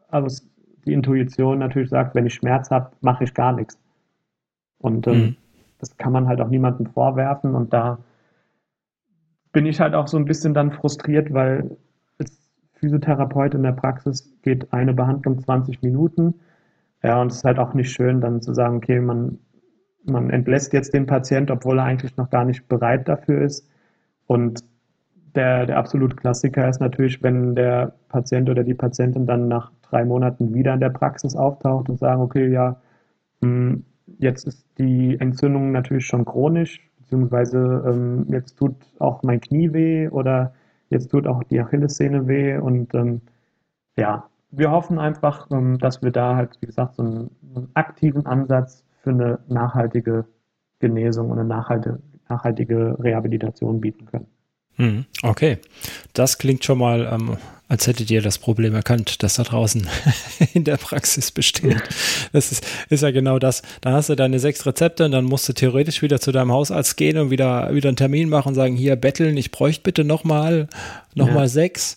[0.08, 0.44] also
[0.86, 3.78] die Intuition natürlich sagt, wenn ich Schmerz habe, mache ich gar nichts.
[4.78, 5.36] Und ähm, mhm.
[5.84, 7.54] Das kann man halt auch niemandem vorwerfen.
[7.54, 7.98] Und da
[9.52, 11.76] bin ich halt auch so ein bisschen dann frustriert, weil
[12.18, 12.38] als
[12.72, 16.40] Physiotherapeut in der Praxis geht eine Behandlung 20 Minuten.
[17.02, 19.38] Ja, und es ist halt auch nicht schön, dann zu sagen, okay, man,
[20.04, 23.68] man entlässt jetzt den Patient, obwohl er eigentlich noch gar nicht bereit dafür ist.
[24.26, 24.64] Und
[25.34, 30.06] der, der absolute Klassiker ist natürlich, wenn der Patient oder die Patientin dann nach drei
[30.06, 32.80] Monaten wieder in der Praxis auftaucht und sagen, okay, ja,
[33.42, 33.84] hm,
[34.18, 40.08] jetzt ist die Entzündung natürlich schon chronisch, beziehungsweise ähm, jetzt tut auch mein Knie weh
[40.08, 40.54] oder
[40.90, 43.20] jetzt tut auch die Achillessehne weh und ähm,
[43.96, 48.26] ja, wir hoffen einfach, ähm, dass wir da halt, wie gesagt, so einen, einen, aktiven
[48.26, 50.26] Ansatz für eine nachhaltige
[50.78, 54.26] Genesung und eine nachhaltige, nachhaltige Rehabilitation bieten können.
[54.76, 55.58] Hm, okay,
[56.12, 57.36] das klingt schon mal, ähm,
[57.68, 59.86] als hättet ihr das Problem erkannt, das da draußen
[60.54, 61.82] in der Praxis besteht.
[62.32, 63.62] Das ist, ist ja genau das.
[63.80, 66.96] Dann hast du deine sechs Rezepte und dann musst du theoretisch wieder zu deinem Hausarzt
[66.96, 70.68] gehen und wieder, wieder einen Termin machen und sagen, hier betteln, ich bräuchte bitte nochmal
[71.14, 71.48] noch ja.
[71.48, 71.96] sechs.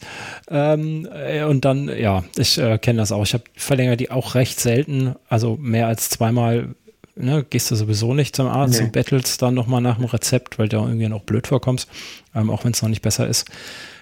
[0.50, 3.24] Ähm, äh, und dann, ja, ich äh, kenne das auch.
[3.24, 6.76] Ich habe verlängert die auch recht selten, also mehr als zweimal
[7.18, 8.86] ne, gehst du sowieso nicht zum Arzt nee.
[8.86, 11.90] und bettelst dann nochmal nach dem Rezept, weil du irgendwie noch blöd vorkommst,
[12.36, 13.50] ähm, auch wenn es noch nicht besser ist.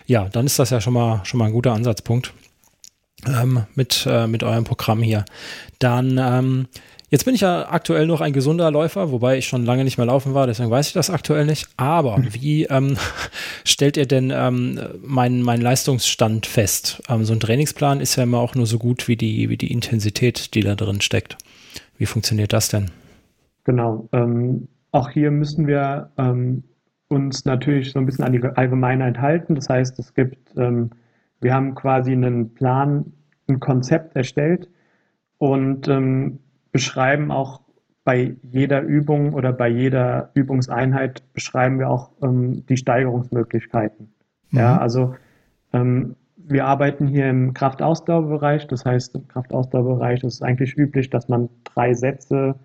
[0.07, 2.33] Ja, dann ist das ja schon mal, schon mal ein guter Ansatzpunkt
[3.27, 5.25] ähm, mit, äh, mit eurem Programm hier.
[5.79, 6.67] Dann, ähm,
[7.09, 10.05] jetzt bin ich ja aktuell noch ein gesunder Läufer, wobei ich schon lange nicht mehr
[10.05, 11.67] laufen war, deswegen weiß ich das aktuell nicht.
[11.77, 12.33] Aber hm.
[12.33, 12.97] wie ähm,
[13.63, 17.01] stellt ihr denn ähm, meinen mein Leistungsstand fest?
[17.09, 19.71] Ähm, so ein Trainingsplan ist ja immer auch nur so gut wie die, wie die
[19.71, 21.37] Intensität, die da drin steckt.
[21.97, 22.91] Wie funktioniert das denn?
[23.65, 24.07] Genau.
[24.13, 26.63] Ähm, auch hier müssen wir ähm,
[27.09, 29.55] uns natürlich so ein bisschen an die Allgemeinheit halten.
[29.55, 30.91] Das heißt, es gibt, ähm,
[31.41, 33.11] wir haben quasi einen Plan,
[33.47, 34.69] ein Konzept erstellt
[35.37, 36.39] und ähm,
[36.71, 37.61] beschreiben auch
[38.03, 44.13] bei jeder Übung oder bei jeder Übungseinheit beschreiben wir auch ähm, die Steigerungsmöglichkeiten.
[44.51, 44.59] Mhm.
[44.59, 45.15] Ja, also
[45.73, 48.67] ähm, wir arbeiten hier im Kraftausdauerbereich.
[48.67, 52.55] Das heißt, im Kraftausdauerbereich ist es eigentlich üblich, dass man drei Sätze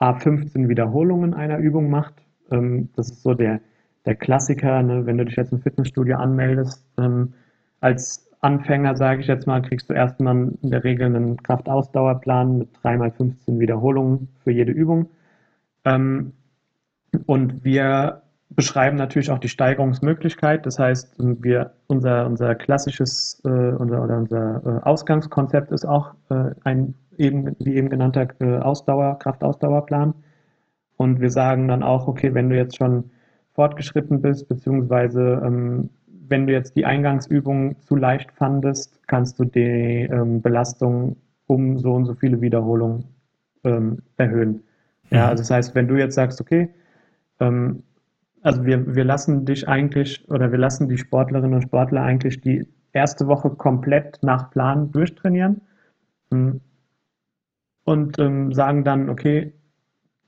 [0.00, 2.14] A15 Wiederholungen einer Übung macht.
[2.50, 3.60] Ähm, das ist so der,
[4.06, 5.06] der Klassiker, ne?
[5.06, 6.84] wenn du dich jetzt im Fitnessstudio anmeldest.
[6.98, 7.34] Ähm,
[7.80, 12.68] als Anfänger, sage ich jetzt mal, kriegst du erstmal in der Regel einen Kraftausdauerplan mit
[12.82, 15.08] 3x15 Wiederholungen für jede Übung.
[15.84, 16.32] Ähm,
[17.26, 20.64] und wir beschreiben natürlich auch die Steigerungsmöglichkeit.
[20.66, 26.50] Das heißt, wir, unser, unser klassisches äh, unser, oder unser äh, Ausgangskonzept ist auch äh,
[26.64, 30.14] ein eben, wie eben genannter äh, Ausdauer, Kraftausdauerplan.
[30.96, 33.10] Und wir sagen dann auch, okay, wenn du jetzt schon
[33.52, 35.90] fortgeschritten bist, beziehungsweise ähm,
[36.28, 41.94] wenn du jetzt die Eingangsübung zu leicht fandest, kannst du die ähm, Belastung um so
[41.94, 43.04] und so viele Wiederholungen
[43.64, 44.62] ähm, erhöhen.
[45.10, 45.28] Ja, mhm.
[45.30, 46.68] also das heißt, wenn du jetzt sagst, okay,
[47.40, 47.82] ähm,
[48.42, 52.66] also wir, wir lassen dich eigentlich oder wir lassen die Sportlerinnen und Sportler eigentlich die
[52.92, 55.60] erste Woche komplett nach Plan durchtrainieren.
[56.30, 56.60] Hm
[57.88, 59.54] und ähm, sagen dann, okay,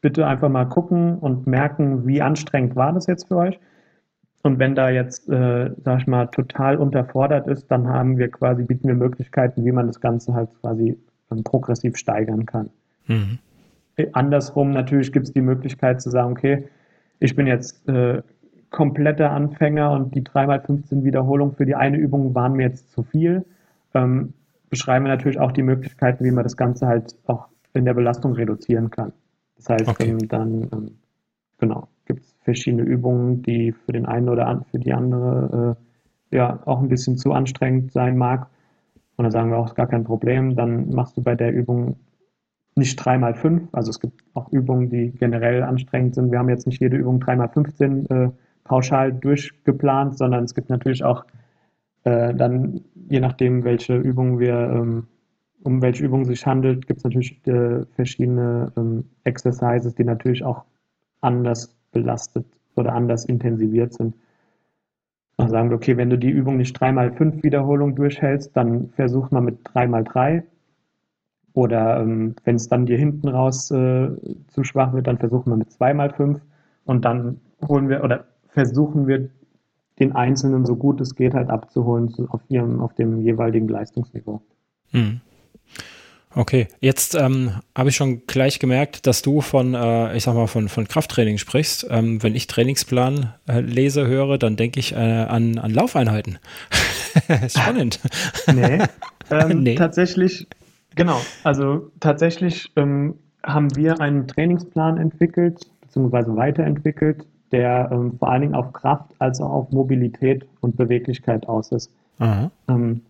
[0.01, 3.61] bitte einfach mal gucken und merken, wie anstrengend war das jetzt für euch.
[4.43, 8.63] Und wenn da jetzt, äh, sag ich mal, total unterfordert ist, dann haben wir quasi,
[8.63, 10.99] bieten wir Möglichkeiten, wie man das Ganze halt quasi
[11.31, 12.71] ähm, progressiv steigern kann.
[13.07, 13.39] Mhm.
[13.97, 16.67] Äh, andersrum natürlich gibt es die Möglichkeit zu sagen, okay,
[17.21, 18.23] ich bin jetzt äh,
[18.71, 23.45] kompletter Anfänger und die 3x15 Wiederholungen für die eine Übung waren mir jetzt zu viel.
[23.95, 24.33] Ähm,
[24.71, 28.33] beschreiben wir natürlich auch die Möglichkeiten, wie man das Ganze halt auch in der Belastung
[28.33, 29.13] reduzieren kann.
[29.57, 30.09] Das heißt, okay.
[30.09, 30.91] ähm, dann, ähm,
[31.59, 35.77] genau, gibt es verschiedene Übungen, die für den einen oder für die andere
[36.33, 38.49] äh, ja auch ein bisschen zu anstrengend sein mag.
[39.17, 40.57] Und dann sagen wir auch, ist gar kein Problem.
[40.57, 41.97] Dann machst du bei der Übung
[42.77, 43.69] nicht 3x5.
[43.73, 46.31] Also es gibt auch Übungen, die generell anstrengend sind.
[46.31, 48.31] Wir haben jetzt nicht jede Übung 3x15 äh,
[48.65, 51.25] pauschal durchgeplant, sondern es gibt natürlich auch
[52.05, 55.07] äh, dann, je nachdem, welche Übungen wir, ähm,
[55.63, 60.45] um welche Übungen es sich handelt, gibt es natürlich äh, verschiedene ähm, Exercises, die natürlich
[60.45, 60.65] auch
[61.21, 64.15] anders belastet oder anders intensiviert sind.
[65.37, 69.41] Dann sagen wir, okay, wenn du die Übung nicht 3x5 Wiederholungen durchhältst, dann versuch mal
[69.41, 70.43] mit 3x3.
[71.53, 74.09] Oder ähm, wenn es dann dir hinten raus äh,
[74.49, 76.41] zu schwach wird, dann versuchen wir mit 2x5.
[76.85, 79.29] Und dann holen wir oder versuchen wir
[79.99, 84.41] den Einzelnen so gut es geht halt abzuholen auf ihrem, auf dem jeweiligen Leistungsniveau.
[84.93, 85.21] Hm.
[86.33, 90.47] Okay, jetzt ähm, habe ich schon gleich gemerkt, dass du von, äh, ich sag mal,
[90.47, 91.89] von, von Krafttraining sprichst.
[91.91, 96.39] Ähm, wenn ich Trainingsplan äh, lese, höre, dann denke ich äh, an, an Laufeinheiten.
[97.49, 97.99] Spannend.
[98.47, 98.79] nee,
[99.31, 100.47] ähm, nee, tatsächlich,
[100.95, 101.19] genau.
[101.45, 108.55] Also tatsächlich ähm, haben wir einen Trainingsplan entwickelt, beziehungsweise weiterentwickelt, der ähm, vor allen Dingen
[108.55, 111.91] auf Kraft als auch auf Mobilität und Beweglichkeit aus ist.
[112.69, 113.03] Ähm,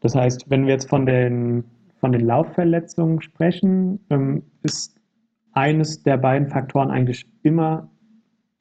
[0.00, 1.64] das heißt, wenn wir jetzt von den,
[2.00, 4.96] von den Laufverletzungen sprechen, ähm, ist
[5.52, 7.88] eines der beiden Faktoren eigentlich immer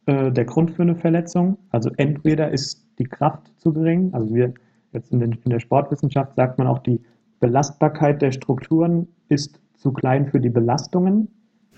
[0.05, 1.57] äh, der Grund für eine Verletzung.
[1.69, 4.53] Also entweder ist die Kraft zu gering, also wir
[4.93, 6.99] jetzt in, den, in der Sportwissenschaft sagt man auch, die
[7.41, 11.27] Belastbarkeit der Strukturen ist zu klein für die Belastungen.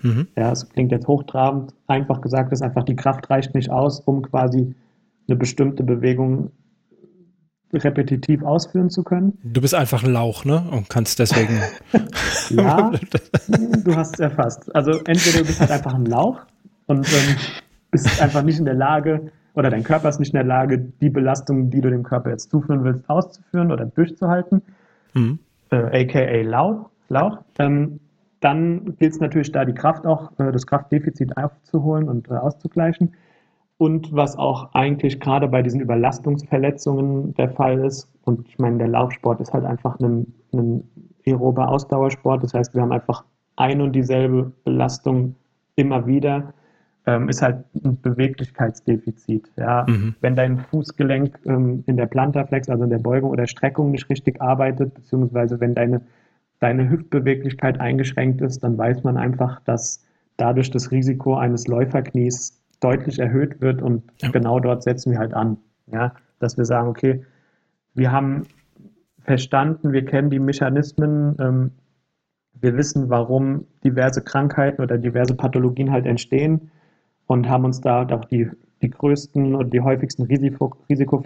[0.02, 0.28] Mhm.
[0.36, 1.74] Ja, es klingt jetzt hochtrabend.
[1.88, 4.74] Einfach gesagt ist einfach, die Kraft reicht nicht aus, um quasi
[5.26, 6.52] eine bestimmte Bewegung
[7.72, 9.38] repetitiv ausführen zu können.
[9.42, 10.64] Du bist einfach ein Lauch, ne?
[10.70, 11.60] Und kannst deswegen.
[12.50, 12.92] ja,
[13.84, 14.72] du hast es erfasst.
[14.76, 16.40] Also entweder du bist halt einfach ein Lauch
[16.86, 17.36] und ähm,
[17.90, 21.10] bist einfach nicht in der Lage, oder dein Körper ist nicht in der Lage, die
[21.10, 24.62] Belastung, die du dem Körper jetzt zuführen willst, auszuführen oder durchzuhalten.
[25.14, 25.38] Mhm.
[25.74, 26.90] Äh, aka Lauch.
[27.08, 27.38] Lauch.
[27.58, 28.00] Ähm,
[28.40, 33.14] dann gilt es natürlich da, die Kraft auch, äh, das Kraftdefizit aufzuholen und äh, auszugleichen.
[33.76, 38.88] Und was auch eigentlich gerade bei diesen Überlastungsverletzungen der Fall ist, und ich meine, der
[38.88, 40.84] Laufsport ist halt einfach ein, ein
[41.26, 43.24] aerober Ausdauersport, das heißt, wir haben einfach
[43.56, 45.34] ein und dieselbe Belastung
[45.74, 46.54] immer wieder,
[47.06, 49.50] ähm, ist halt ein Beweglichkeitsdefizit.
[49.56, 49.84] Ja?
[49.88, 50.14] Mhm.
[50.20, 54.40] Wenn dein Fußgelenk ähm, in der Plantarflex, also in der Beugung oder Streckung nicht richtig
[54.40, 56.02] arbeitet, beziehungsweise wenn deine
[56.64, 60.02] deine Hüftbeweglichkeit eingeschränkt ist, dann weiß man einfach, dass
[60.38, 64.30] dadurch das Risiko eines Läuferknies deutlich erhöht wird und ja.
[64.30, 65.58] genau dort setzen wir halt an.
[65.92, 67.22] Ja, dass wir sagen, okay,
[67.92, 68.44] wir haben
[69.18, 71.70] verstanden, wir kennen die Mechanismen, ähm,
[72.60, 76.70] wir wissen, warum diverse Krankheiten oder diverse Pathologien halt entstehen
[77.26, 78.50] und haben uns da auch die,
[78.82, 81.22] die größten und die häufigsten Risiko, Risiko,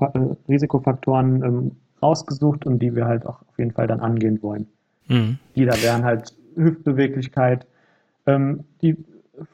[0.48, 1.70] Risikofaktoren ähm,
[2.02, 4.66] rausgesucht und die wir halt auch auf jeden Fall dann angehen wollen.
[5.08, 5.38] Mhm.
[5.56, 7.66] Die da wären halt Hüftbeweglichkeit,
[8.26, 8.96] ähm, die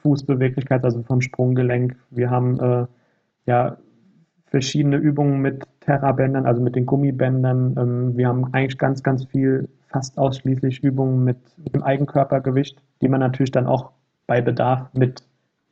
[0.03, 1.97] Fußbeweglichkeit, also vom Sprunggelenk.
[2.11, 2.87] Wir haben äh,
[3.47, 3.77] ja
[4.47, 7.75] verschiedene Übungen mit Terrabändern, also mit den Gummibändern.
[7.79, 13.09] Ähm, wir haben eigentlich ganz, ganz viel, fast ausschließlich Übungen mit, mit dem Eigenkörpergewicht, die
[13.09, 13.91] man natürlich dann auch
[14.27, 15.23] bei Bedarf mit,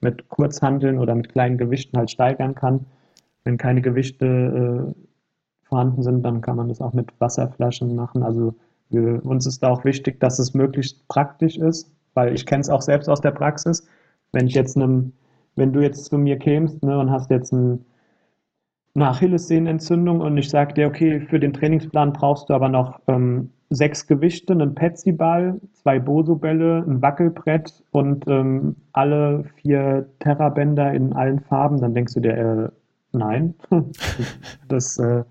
[0.02, 2.86] mit Kurzhandeln oder mit kleinen Gewichten halt steigern kann.
[3.44, 5.02] Wenn keine Gewichte äh,
[5.62, 8.22] vorhanden sind, dann kann man das auch mit Wasserflaschen machen.
[8.22, 8.54] Also
[8.90, 12.68] wir, uns ist da auch wichtig, dass es möglichst praktisch ist, weil ich kenne es
[12.68, 13.86] auch selbst aus der Praxis.
[14.32, 15.12] Wenn ich jetzt einem,
[15.56, 17.84] wenn du jetzt zu mir kämst ne, und hast jetzt ein,
[18.94, 23.50] eine Achillessehnenentzündung und ich sage dir, okay, für den Trainingsplan brauchst du aber noch ähm,
[23.74, 31.40] sechs Gewichte, einen Petsyball, zwei Boso-Bälle, ein Wackelbrett und ähm, alle vier Terrabänder in allen
[31.40, 32.68] Farben, dann denkst du dir, äh,
[33.12, 33.54] nein,
[34.68, 35.24] das äh,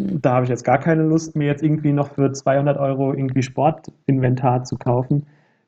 [0.00, 3.42] da habe ich jetzt gar keine Lust, mir jetzt irgendwie noch für 200 Euro irgendwie
[3.42, 5.26] Sportinventar zu kaufen.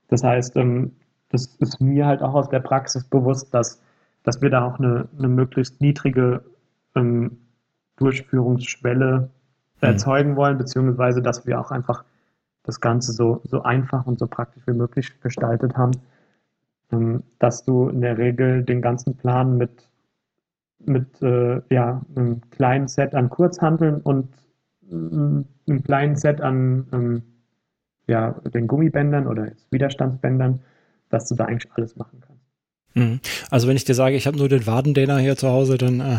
[0.09, 0.93] Das heißt, ähm,
[1.29, 3.81] das ist mir halt auch aus der Praxis bewusst, dass,
[4.23, 6.43] dass wir da auch eine, eine möglichst niedrige
[6.95, 7.39] ähm,
[7.97, 9.31] Durchführungsschwelle.
[9.83, 12.05] Erzeugen wollen, beziehungsweise dass wir auch einfach
[12.63, 15.93] das Ganze so, so einfach und so praktisch wie möglich gestaltet haben,
[16.93, 19.89] ähm, dass du in der Regel den ganzen Plan mit
[20.85, 24.29] mit äh, ja, einem kleinen Set an Kurzhanteln und
[24.91, 27.23] äh, einem kleinen Set an ähm,
[28.09, 30.61] ja, den Gummibändern oder Widerstandsbändern,
[31.09, 32.43] dass du da eigentlich alles machen kannst.
[32.95, 33.21] Mhm.
[33.51, 36.01] Also wenn ich dir sage, ich habe nur den Wadendehner hier zu Hause, dann...
[36.01, 36.17] Äh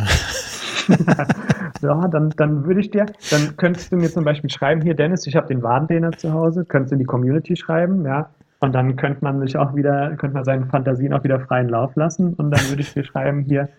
[1.84, 5.28] ja, dann, dann würde ich dir, dann könntest du mir zum Beispiel schreiben, hier Dennis,
[5.28, 8.96] ich habe den Wadendehner zu Hause, könntest du in die Community schreiben, ja, und dann
[8.96, 12.52] könnte man sich auch wieder, könnte man seinen Fantasien auch wieder freien Lauf lassen und
[12.52, 13.69] dann würde ich dir schreiben, hier,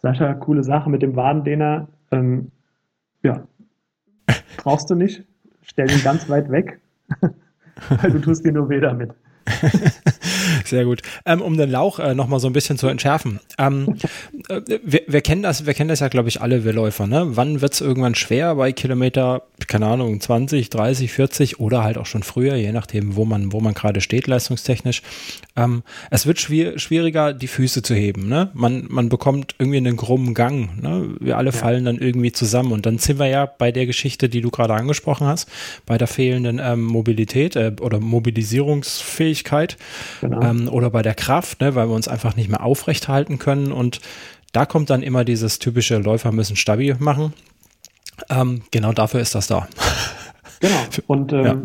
[0.00, 2.52] Sascha, coole Sache mit dem Wadendehner, ähm,
[3.22, 3.42] ja,
[4.58, 5.24] brauchst du nicht,
[5.62, 6.80] stell ihn ganz weit weg,
[7.22, 9.12] weil du tust dir nur weh damit.
[10.68, 11.02] Sehr gut.
[11.24, 13.40] Ähm, um den Lauch äh, nochmal so ein bisschen zu entschärfen.
[13.58, 13.96] Ähm,
[14.48, 17.06] äh, wir, wir, kennen das, wir kennen das ja, glaube ich, alle wir Läufer.
[17.06, 17.36] Ne?
[17.36, 22.06] Wann wird es irgendwann schwer bei Kilometer, keine Ahnung, 20, 30, 40 oder halt auch
[22.06, 25.02] schon früher, je nachdem, wo man, wo man gerade steht, leistungstechnisch.
[25.56, 28.28] Ähm, es wird schwier schwieriger, die Füße zu heben.
[28.28, 28.50] Ne?
[28.54, 30.80] Man, man bekommt irgendwie einen krummen Gang.
[30.82, 31.16] Ne?
[31.20, 31.56] Wir alle ja.
[31.56, 32.72] fallen dann irgendwie zusammen.
[32.72, 35.48] Und dann sind wir ja bei der Geschichte, die du gerade angesprochen hast,
[35.86, 39.76] bei der fehlenden ähm, Mobilität äh, oder Mobilisierungsfähigkeit.
[40.20, 40.42] Genau.
[40.58, 43.72] Ähm, oder bei der Kraft, ne, weil wir uns einfach nicht mehr aufrecht halten können.
[43.72, 44.00] Und
[44.52, 47.32] da kommt dann immer dieses typische Läufer müssen stabil machen.
[48.30, 49.68] Ähm, genau dafür ist das da.
[50.60, 50.74] Genau.
[51.06, 51.56] Und ähm, ja.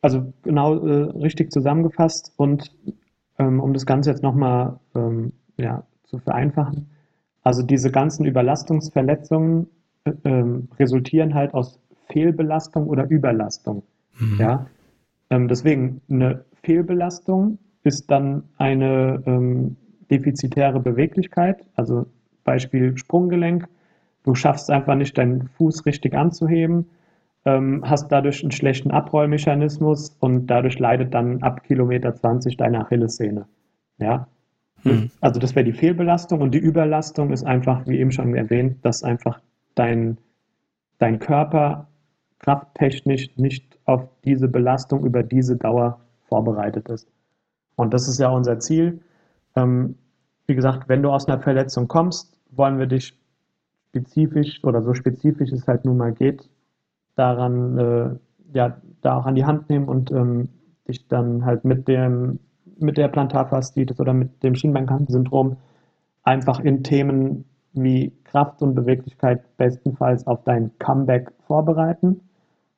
[0.00, 2.32] also genau äh, richtig zusammengefasst.
[2.36, 2.72] Und
[3.38, 6.88] ähm, um das Ganze jetzt nochmal ähm, ja, zu vereinfachen.
[7.42, 9.68] Also diese ganzen Überlastungsverletzungen
[10.04, 13.82] äh, ähm, resultieren halt aus Fehlbelastung oder Überlastung.
[14.18, 14.40] Mhm.
[14.40, 14.66] Ja?
[15.30, 19.76] Ähm, deswegen eine Fehlbelastung ist dann eine ähm,
[20.10, 22.06] defizitäre Beweglichkeit, also
[22.44, 23.68] Beispiel Sprunggelenk.
[24.24, 26.86] Du schaffst einfach nicht, deinen Fuß richtig anzuheben,
[27.44, 33.46] ähm, hast dadurch einen schlechten Abrollmechanismus und dadurch leidet dann ab Kilometer 20 deine Achillessehne.
[33.98, 34.26] Ja?
[34.82, 35.10] Mhm.
[35.20, 39.02] Also das wäre die Fehlbelastung und die Überlastung ist einfach, wie eben schon erwähnt, dass
[39.04, 39.40] einfach
[39.74, 40.18] dein,
[40.98, 41.88] dein Körper
[42.40, 47.08] krafttechnisch nicht auf diese Belastung über diese Dauer vorbereitet ist.
[47.76, 49.00] Und das ist ja unser Ziel.
[49.54, 49.96] Ähm,
[50.46, 53.18] wie gesagt, wenn du aus einer Verletzung kommst, wollen wir dich
[53.90, 56.48] spezifisch oder so spezifisch es halt nun mal geht,
[57.14, 58.10] daran, äh,
[58.52, 60.48] ja, da auch an die Hand nehmen und ähm,
[60.88, 62.38] dich dann halt mit dem,
[62.78, 65.56] mit der Plantarfaszitis oder mit dem Schienbeinkantensyndrom
[66.22, 72.20] einfach in Themen wie Kraft und Beweglichkeit bestenfalls auf dein Comeback vorbereiten.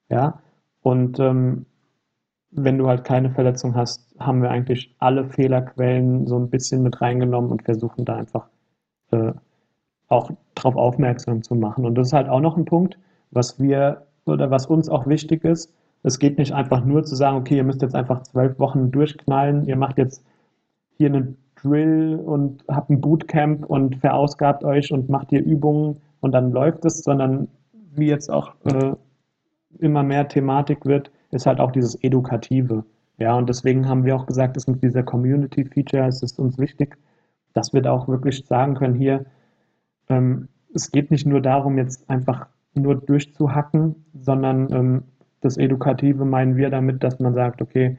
[0.09, 0.41] Ja,
[0.83, 1.67] und ähm,
[2.51, 7.01] wenn du halt keine Verletzung hast, haben wir eigentlich alle Fehlerquellen so ein bisschen mit
[7.01, 8.49] reingenommen und versuchen da einfach
[9.11, 9.33] äh,
[10.09, 11.85] auch darauf aufmerksam zu machen.
[11.85, 12.99] Und das ist halt auch noch ein Punkt,
[13.31, 15.75] was wir oder was uns auch wichtig ist.
[16.03, 19.67] Es geht nicht einfach nur zu sagen, okay, ihr müsst jetzt einfach zwölf Wochen durchknallen,
[19.67, 20.25] ihr macht jetzt
[20.97, 26.33] hier einen Drill und habt ein Bootcamp und verausgabt euch und macht hier Übungen und
[26.33, 27.49] dann läuft es, sondern
[27.95, 28.93] wie jetzt auch äh,
[29.79, 32.85] immer mehr Thematik wird, ist halt auch dieses Edukative.
[33.19, 36.97] Ja, und deswegen haben wir auch gesagt, dass mit dieser Community-Feature ist es uns wichtig,
[37.53, 39.27] dass wir da auch wirklich sagen können, hier,
[40.09, 45.03] ähm, es geht nicht nur darum, jetzt einfach nur durchzuhacken, sondern ähm,
[45.41, 47.99] das Edukative meinen wir damit, dass man sagt, okay,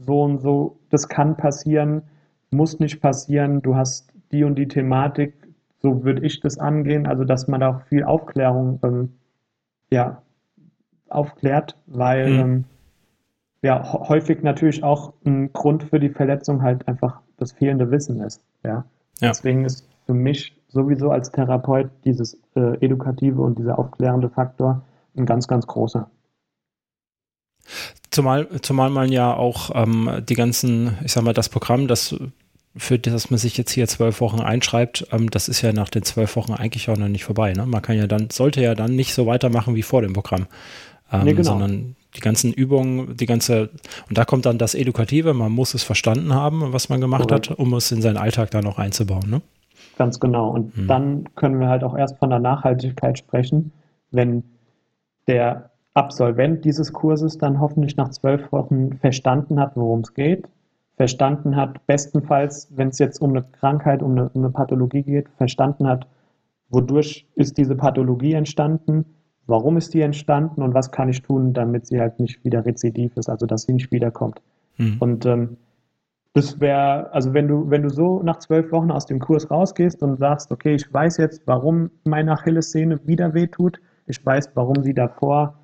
[0.00, 2.02] so und so, das kann passieren,
[2.50, 5.34] muss nicht passieren, du hast die und die Thematik,
[5.80, 9.12] so würde ich das angehen, also dass man da auch viel Aufklärung ähm,
[9.90, 10.22] ja,
[11.10, 12.38] aufklärt, weil mhm.
[12.38, 12.64] ähm,
[13.62, 18.42] ja häufig natürlich auch ein Grund für die Verletzung halt einfach das fehlende Wissen ist.
[18.64, 18.84] Ja?
[19.20, 19.28] ja.
[19.28, 24.82] Deswegen ist für mich sowieso als Therapeut dieses äh, edukative und dieser aufklärende Faktor
[25.16, 26.10] ein ganz, ganz großer.
[28.10, 32.14] Zumal, zumal man ja auch ähm, die ganzen, ich sag mal, das Programm, das
[32.76, 36.02] für das man sich jetzt hier zwölf Wochen einschreibt, ähm, das ist ja nach den
[36.04, 37.52] zwölf Wochen eigentlich auch noch nicht vorbei.
[37.52, 37.66] Ne?
[37.66, 40.46] Man kann ja dann, sollte ja dann nicht so weitermachen wie vor dem Programm
[41.12, 41.50] ähm, nee, genau.
[41.50, 43.70] sondern die ganzen Übungen, die ganze,
[44.08, 47.50] und da kommt dann das Edukative, man muss es verstanden haben, was man gemacht Correct.
[47.50, 49.28] hat, um es in seinen Alltag dann auch einzubauen.
[49.28, 49.42] Ne?
[49.96, 50.50] Ganz genau.
[50.50, 50.86] Und hm.
[50.86, 53.72] dann können wir halt auch erst von der Nachhaltigkeit sprechen,
[54.10, 54.42] wenn
[55.26, 60.48] der Absolvent dieses Kurses dann hoffentlich nach zwölf Wochen verstanden hat, worum es geht,
[60.96, 65.28] verstanden hat, bestenfalls, wenn es jetzt um eine Krankheit, um eine, um eine Pathologie geht,
[65.36, 66.06] verstanden hat,
[66.68, 69.06] wodurch ist diese Pathologie entstanden,
[69.48, 73.16] warum ist die entstanden und was kann ich tun, damit sie halt nicht wieder rezidiv
[73.16, 74.40] ist, also dass sie nicht wiederkommt.
[74.76, 74.96] Mhm.
[75.00, 75.56] Und ähm,
[76.34, 80.02] das wäre, also wenn du, wenn du so nach zwölf Wochen aus dem Kurs rausgehst
[80.02, 84.94] und sagst, okay, ich weiß jetzt, warum meine Achillessehne wieder wehtut, ich weiß, warum sie
[84.94, 85.54] davor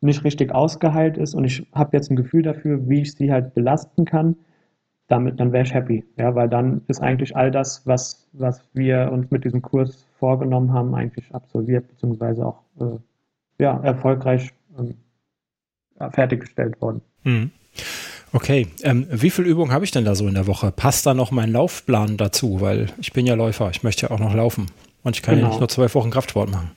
[0.00, 3.54] nicht richtig ausgeheilt ist und ich habe jetzt ein Gefühl dafür, wie ich sie halt
[3.54, 4.36] belasten kann,
[5.06, 6.04] damit, dann wäre ich happy.
[6.16, 10.72] Ja, weil dann ist eigentlich all das, was, was wir uns mit diesem Kurs vorgenommen
[10.72, 12.96] haben, eigentlich absolviert, beziehungsweise auch äh,
[13.58, 14.94] ja, erfolgreich ähm,
[16.12, 17.00] fertiggestellt worden.
[17.24, 17.50] Mhm.
[18.32, 20.72] Okay, ähm, wie viel Übung habe ich denn da so in der Woche?
[20.72, 22.60] Passt da noch mein Laufplan dazu?
[22.60, 24.66] Weil ich bin ja Läufer, ich möchte ja auch noch laufen
[25.04, 25.46] und ich kann genau.
[25.46, 26.72] ja nicht nur zwei Wochen Kraftsport machen.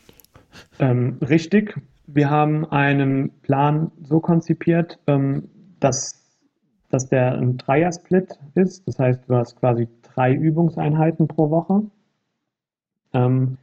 [0.80, 5.50] Ähm, richtig, wir haben einen Plan so konzipiert, ähm,
[5.80, 6.22] dass,
[6.90, 8.88] dass der ein Dreier-Split ist.
[8.88, 11.82] Das heißt, du hast quasi drei Übungseinheiten pro Woche.
[13.14, 13.58] Ähm,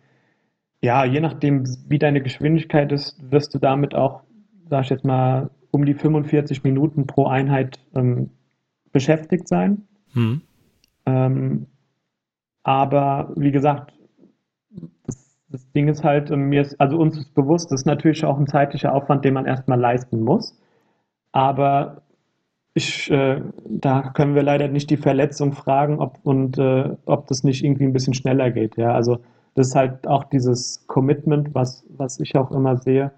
[0.84, 4.22] ja, je nachdem, wie deine Geschwindigkeit ist, wirst du damit auch,
[4.68, 8.28] sag ich jetzt mal, um die 45 Minuten pro Einheit ähm,
[8.92, 9.88] beschäftigt sein.
[10.12, 10.42] Mhm.
[11.06, 11.66] Ähm,
[12.64, 13.94] aber wie gesagt,
[15.06, 18.26] das, das, Ding ist halt, ähm, mir ist, also uns ist bewusst, das ist natürlich
[18.26, 20.54] auch ein zeitlicher Aufwand, den man erstmal leisten muss.
[21.32, 22.02] Aber
[22.74, 27.42] ich, äh, da können wir leider nicht die Verletzung fragen, ob und äh, ob das
[27.42, 28.76] nicht irgendwie ein bisschen schneller geht.
[28.76, 29.20] Ja, also
[29.54, 33.12] das ist halt auch dieses Commitment, was, was ich auch immer sehe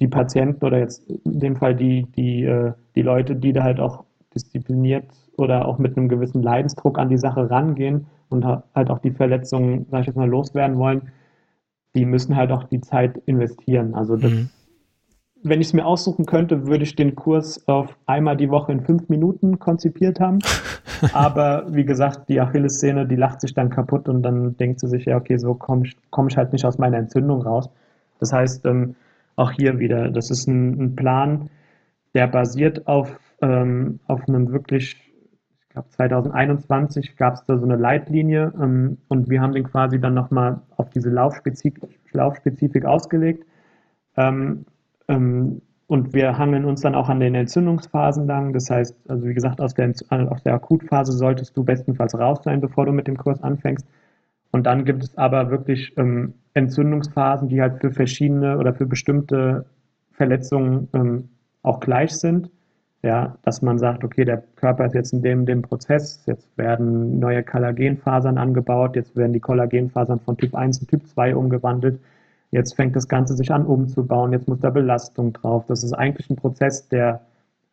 [0.00, 3.78] die Patienten oder jetzt in dem Fall die, die, äh, die Leute, die da halt
[3.78, 4.04] auch
[4.34, 5.04] diszipliniert
[5.36, 9.86] oder auch mit einem gewissen Leidensdruck an die Sache rangehen und halt auch die Verletzungen,
[9.90, 11.12] sag ich jetzt mal, loswerden wollen,
[11.94, 13.94] die müssen halt auch die Zeit investieren.
[13.94, 14.48] Also das, mhm.
[15.42, 18.82] Wenn ich es mir aussuchen könnte, würde ich den Kurs auf einmal die Woche in
[18.82, 20.38] fünf Minuten konzipiert haben.
[21.12, 25.06] Aber wie gesagt, die Achillessehne, die lacht sich dann kaputt und dann denkt sie sich,
[25.06, 27.70] ja, okay, so komme ich, komm ich halt nicht aus meiner Entzündung raus.
[28.18, 28.96] Das heißt, ähm,
[29.36, 31.48] auch hier wieder, das ist ein, ein Plan,
[32.14, 34.96] der basiert auf, ähm, auf einem wirklich,
[35.62, 39.98] ich glaube 2021 gab es da so eine Leitlinie ähm, und wir haben den quasi
[39.98, 41.80] dann nochmal auf diese Laufspezifik,
[42.12, 43.46] Laufspezifik ausgelegt.
[45.10, 48.52] Ähm, und wir hangeln uns dann auch an den Entzündungsphasen lang.
[48.52, 52.60] Das heißt, also wie gesagt, aus der, aus der Akutphase solltest du bestenfalls raus sein,
[52.60, 53.84] bevor du mit dem Kurs anfängst.
[54.52, 59.66] Und dann gibt es aber wirklich ähm, Entzündungsphasen, die halt für verschiedene oder für bestimmte
[60.12, 61.28] Verletzungen ähm,
[61.62, 62.50] auch gleich sind.
[63.02, 67.18] Ja, dass man sagt, okay, der Körper ist jetzt in dem, dem Prozess, jetzt werden
[67.18, 71.98] neue Kollagenfasern angebaut, jetzt werden die Kollagenfasern von Typ 1 in Typ 2 umgewandelt,
[72.50, 75.64] jetzt fängt das Ganze sich an umzubauen, jetzt muss da Belastung drauf.
[75.66, 77.20] Das ist eigentlich ein Prozess, der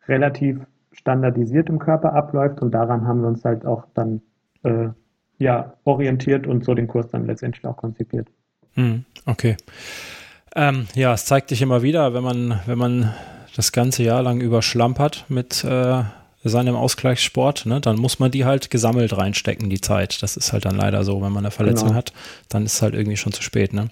[0.06, 0.60] relativ
[0.92, 4.20] standardisiert im Körper abläuft und daran haben wir uns halt auch dann
[4.64, 4.88] äh,
[5.38, 8.28] ja, orientiert und so den Kurs dann letztendlich auch konzipiert.
[8.74, 9.56] Hm, okay.
[10.56, 13.14] Ähm, ja, es zeigt sich immer wieder, wenn man, wenn man
[13.54, 16.02] das ganze Jahr lang überschlampert mit äh,
[16.44, 20.22] seinem Ausgleichssport, ne, dann muss man die halt gesammelt reinstecken, die Zeit.
[20.22, 21.98] Das ist halt dann leider so, wenn man eine Verletzung genau.
[21.98, 22.12] hat,
[22.48, 23.72] dann ist es halt irgendwie schon zu spät.
[23.72, 23.88] Ne?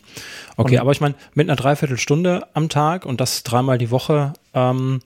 [0.56, 4.32] Okay, und, aber ich meine, mit einer Dreiviertelstunde am Tag und das dreimal die Woche,
[4.54, 5.00] ähm,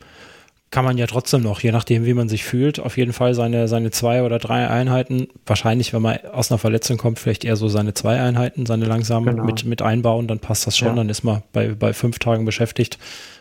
[0.71, 3.67] kann man ja trotzdem noch, je nachdem, wie man sich fühlt, auf jeden Fall seine,
[3.67, 7.69] seine zwei oder drei Einheiten, wahrscheinlich, wenn man aus einer Verletzung kommt, vielleicht eher so
[7.69, 9.45] seine zwei Einheiten, seine langsam genau.
[9.45, 10.95] mit, mit einbauen, dann passt das schon, ja.
[10.95, 12.99] dann ist man bei, bei fünf Tagen beschäftigt,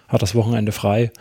[0.08, 1.12] hat das Wochenende frei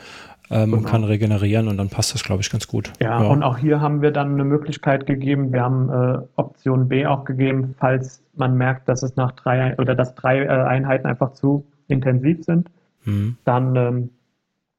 [0.51, 0.89] ähm, genau.
[0.89, 2.93] kann regenerieren und dann passt das, glaube ich, ganz gut.
[3.01, 6.89] Ja, ja, und auch hier haben wir dann eine Möglichkeit gegeben, wir haben äh, Option
[6.89, 11.07] B auch gegeben, falls man merkt, dass es nach drei oder dass drei äh, Einheiten
[11.07, 12.71] einfach zu intensiv sind,
[13.05, 13.37] mhm.
[13.45, 14.11] dann ähm,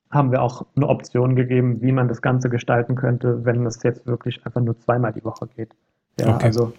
[0.09, 4.07] haben wir auch eine Option gegeben, wie man das Ganze gestalten könnte, wenn es jetzt
[4.07, 5.71] wirklich einfach nur zweimal die Woche geht.
[6.19, 6.45] Ja, okay.
[6.45, 6.73] also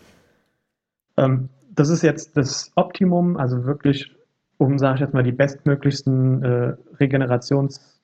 [1.17, 4.13] ähm, das ist jetzt das Optimum, also wirklich,
[4.59, 6.77] um, sage ich jetzt mal, die bestmöglichsten äh,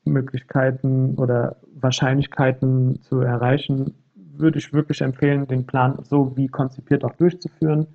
[0.07, 7.15] Regenerationsmöglichkeiten oder Wahrscheinlichkeiten zu erreichen, würde ich wirklich empfehlen, den Plan so wie konzipiert auch
[7.15, 7.87] durchzuführen.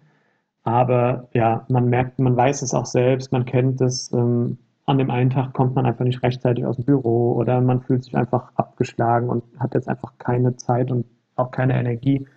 [0.63, 4.11] Aber ja, man merkt, man weiß es auch selbst, man kennt es.
[4.13, 7.81] Ähm, an dem einen Tag kommt man einfach nicht rechtzeitig aus dem Büro oder man
[7.81, 11.05] fühlt sich einfach abgeschlagen und hat jetzt einfach keine Zeit und
[11.35, 12.27] auch keine Energie,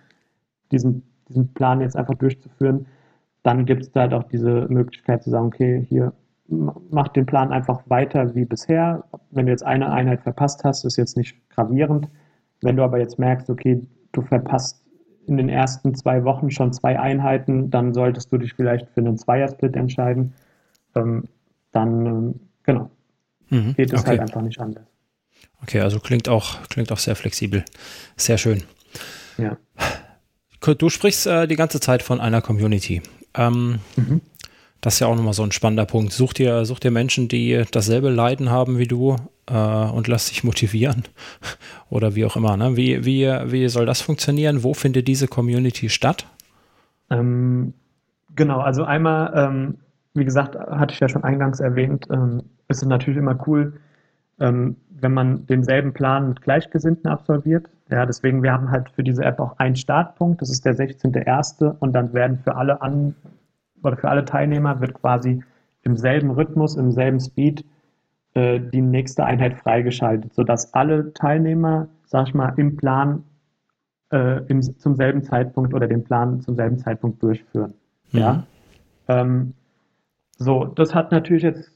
[0.71, 2.85] diesen, diesen Plan jetzt einfach durchzuführen,
[3.43, 6.13] dann gibt es da halt auch diese Möglichkeit zu sagen, okay, hier
[6.47, 9.03] mach den Plan einfach weiter wie bisher.
[9.31, 12.07] Wenn du jetzt eine Einheit verpasst hast, ist jetzt nicht gravierend.
[12.61, 13.81] Wenn du aber jetzt merkst, okay,
[14.11, 14.81] du verpasst
[15.27, 19.17] in den ersten zwei Wochen schon zwei Einheiten, dann solltest du dich vielleicht für einen
[19.17, 20.33] Zweiersplit entscheiden.
[20.95, 21.23] Ähm,
[21.71, 22.89] dann ähm, genau
[23.49, 24.11] mhm, geht es okay.
[24.11, 24.85] halt einfach nicht anders.
[25.61, 27.63] Okay, also klingt auch, klingt auch sehr flexibel.
[28.17, 28.63] Sehr schön.
[29.37, 29.57] Ja.
[30.77, 33.01] Du sprichst äh, die ganze Zeit von einer Community.
[33.35, 34.21] Ähm, mhm.
[34.81, 36.13] Das ist ja auch nochmal so ein spannender Punkt.
[36.13, 39.15] Such dir, such dir Menschen, die dasselbe Leiden haben wie du
[39.47, 41.03] äh, und lass dich motivieren.
[41.89, 42.55] Oder wie auch immer.
[42.57, 42.77] Ne?
[42.77, 44.63] Wie, wie, wie soll das funktionieren?
[44.63, 46.27] Wo findet diese Community statt?
[47.09, 47.73] Ähm,
[48.35, 49.75] genau, also einmal ähm,
[50.15, 53.73] wie gesagt, hatte ich ja schon eingangs erwähnt, ähm, ist es natürlich immer cool,
[54.39, 57.69] ähm, wenn man denselben Plan mit Gleichgesinnten absolviert.
[57.91, 61.75] Ja, deswegen, wir haben halt für diese App auch einen Startpunkt, das ist der 16.01.
[61.79, 63.13] und dann werden für alle an
[63.85, 65.43] oder für alle Teilnehmer wird quasi
[65.83, 67.65] im selben Rhythmus, im selben Speed
[68.33, 73.23] äh, die nächste Einheit freigeschaltet, sodass alle Teilnehmer sag ich mal, im Plan
[74.11, 77.73] äh, im, zum selben Zeitpunkt oder den Plan zum selben Zeitpunkt durchführen.
[78.11, 78.19] Mhm.
[78.19, 78.43] Ja.
[79.07, 79.53] Ähm,
[80.37, 81.71] so, das hat natürlich jetzt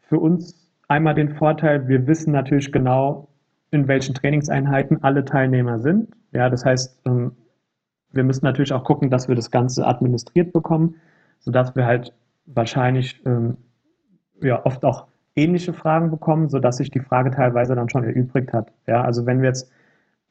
[0.00, 3.28] für uns einmal den Vorteil, wir wissen natürlich genau,
[3.70, 6.08] in welchen Trainingseinheiten alle Teilnehmer sind.
[6.32, 7.32] Ja, das heißt, ähm,
[8.12, 10.96] wir müssen natürlich auch gucken, dass wir das Ganze administriert bekommen,
[11.38, 12.12] sodass wir halt
[12.46, 13.56] wahrscheinlich ähm,
[14.42, 18.72] ja, oft auch ähnliche Fragen bekommen, sodass sich die Frage teilweise dann schon erübrigt hat.
[18.86, 19.70] Ja, also wenn wir jetzt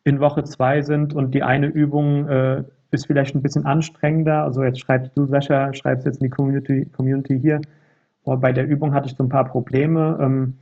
[0.03, 4.63] in Woche zwei sind und die eine Übung äh, ist vielleicht ein bisschen anstrengender, also
[4.63, 7.61] jetzt schreibst du, Sascha, schreibst jetzt in die Community, Community hier,
[8.23, 10.17] oh, bei der Übung hatte ich so ein paar Probleme.
[10.21, 10.55] Ähm,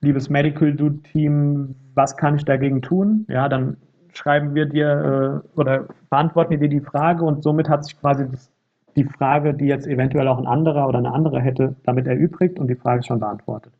[0.00, 3.26] liebes Medical Dude Team, was kann ich dagegen tun?
[3.28, 3.76] Ja, dann
[4.12, 8.28] schreiben wir dir äh, oder beantworten wir dir die Frage und somit hat sich quasi
[8.28, 8.50] das,
[8.98, 12.66] die Frage, die jetzt eventuell auch ein anderer oder eine andere hätte, damit erübrigt und
[12.68, 13.72] die Frage ist schon beantwortet.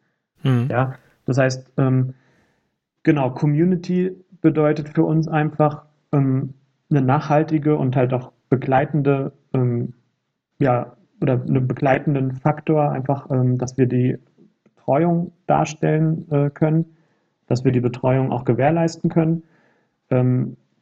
[0.44, 0.68] Mhm.
[0.70, 0.94] Ja,
[1.26, 2.14] das heißt, ähm,
[3.02, 6.54] genau, Community bedeutet für uns einfach ähm,
[6.88, 9.94] eine nachhaltige und halt auch begleitende, ähm,
[10.60, 14.18] ja, oder einen begleitenden Faktor, einfach, ähm, dass wir die
[14.62, 16.86] Betreuung darstellen äh, können,
[17.48, 19.42] dass wir die Betreuung auch gewährleisten können.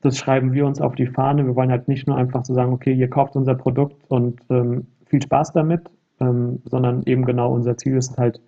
[0.07, 1.45] Das schreiben wir uns auf die Fahne.
[1.45, 4.87] Wir wollen halt nicht nur einfach so sagen, okay, ihr kauft unser Produkt und ähm,
[5.07, 5.91] viel Spaß damit,
[6.21, 8.41] ähm, sondern eben genau unser Ziel ist halt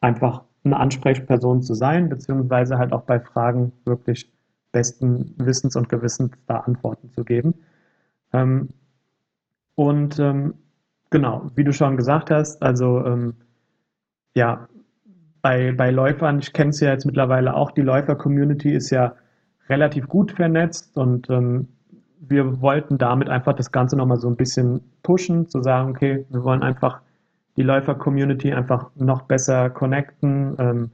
[0.00, 4.28] einfach eine Ansprechperson zu sein, beziehungsweise halt auch bei Fragen wirklich
[4.72, 7.54] besten Wissens und Gewissens da Antworten zu geben.
[8.32, 8.70] Ähm,
[9.76, 10.54] und ähm,
[11.10, 13.34] genau, wie du schon gesagt hast, also ähm,
[14.34, 14.68] ja,
[15.42, 19.14] bei, bei Läufern, ich kenne es ja jetzt mittlerweile auch, die Läufer-Community ist ja
[19.68, 21.68] relativ gut vernetzt und ähm,
[22.20, 26.42] wir wollten damit einfach das Ganze nochmal so ein bisschen pushen, zu sagen, okay, wir
[26.44, 27.00] wollen einfach
[27.56, 30.90] die Läufer-Community einfach noch besser connecten, ähm,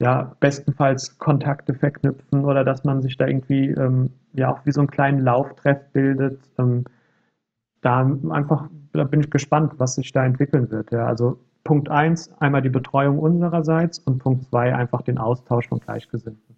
[0.00, 4.80] ja, bestenfalls Kontakte verknüpfen oder dass man sich da irgendwie ähm, ja auch wie so
[4.80, 6.40] einen kleinen Lauftreff bildet.
[6.58, 6.84] Ähm,
[7.82, 10.90] da einfach, da bin ich gespannt, was sich da entwickeln wird.
[10.90, 11.06] Ja.
[11.06, 16.49] Also Punkt eins, einmal die Betreuung unsererseits und Punkt zwei, einfach den Austausch von Gleichgesinnten.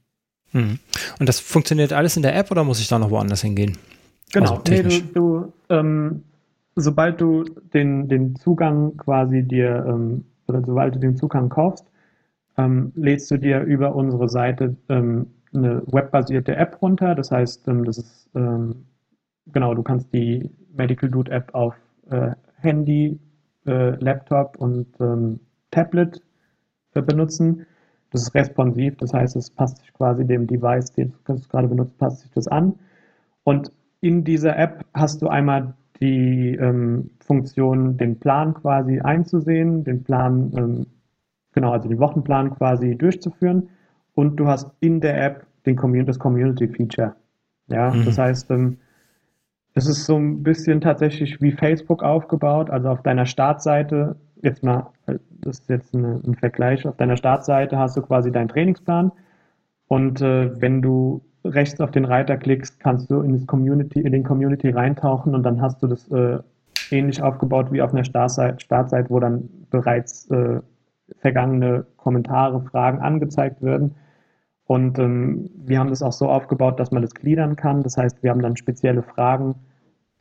[0.52, 0.78] Hm.
[1.18, 3.76] Und das funktioniert alles in der App oder muss ich da noch woanders hingehen?
[4.32, 6.22] Genau, also nee, du, du ähm,
[6.76, 7.44] sobald du
[7.74, 11.86] den, den Zugang quasi dir, ähm, oder sobald du den Zugang kaufst,
[12.56, 17.14] ähm, lädst du dir über unsere Seite ähm, eine webbasierte App runter.
[17.14, 18.86] Das heißt, ähm, das ist ähm,
[19.46, 21.74] genau, du kannst die Medical Dude App auf
[22.10, 23.18] äh, Handy,
[23.66, 25.40] äh, Laptop und ähm,
[25.70, 26.22] Tablet
[26.94, 27.66] äh, benutzen.
[28.12, 31.98] Das ist responsiv, das heißt, es passt sich quasi dem Device, den du gerade benutzt,
[31.98, 32.74] passt sich das an.
[33.44, 40.04] Und in dieser App hast du einmal die ähm, Funktion, den Plan quasi einzusehen, den
[40.04, 40.86] Plan ähm,
[41.52, 43.68] Genau, also den Wochenplan quasi durchzuführen.
[44.14, 47.14] Und du hast in der App den Community, das Community-Feature.
[47.68, 48.04] Ja, mhm.
[48.04, 48.78] das heißt, ähm,
[49.74, 52.68] es ist so ein bisschen tatsächlich wie Facebook aufgebaut.
[52.70, 54.90] Also auf deiner Startseite, jetzt mal,
[55.40, 59.12] das ist jetzt eine, ein Vergleich, auf deiner Startseite hast du quasi deinen Trainingsplan.
[59.88, 64.24] Und äh, wenn du rechts auf den Reiter klickst, kannst du in, Community, in den
[64.24, 66.38] Community reintauchen und dann hast du das äh,
[66.90, 70.60] ähnlich aufgebaut wie auf einer Startseite, Startseite wo dann bereits äh,
[71.18, 73.94] vergangene Kommentare, Fragen angezeigt werden.
[74.64, 77.82] Und ähm, wir haben das auch so aufgebaut, dass man das gliedern kann.
[77.82, 79.56] Das heißt, wir haben dann spezielle Fragen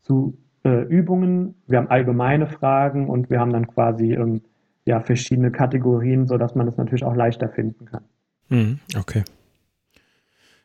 [0.02, 4.42] zu äh, Übungen, wir haben allgemeine Fragen und wir haben dann quasi ähm,
[4.86, 8.04] ja, verschiedene Kategorien, sodass man das natürlich auch leichter finden kann.
[8.50, 9.24] Mhm, okay.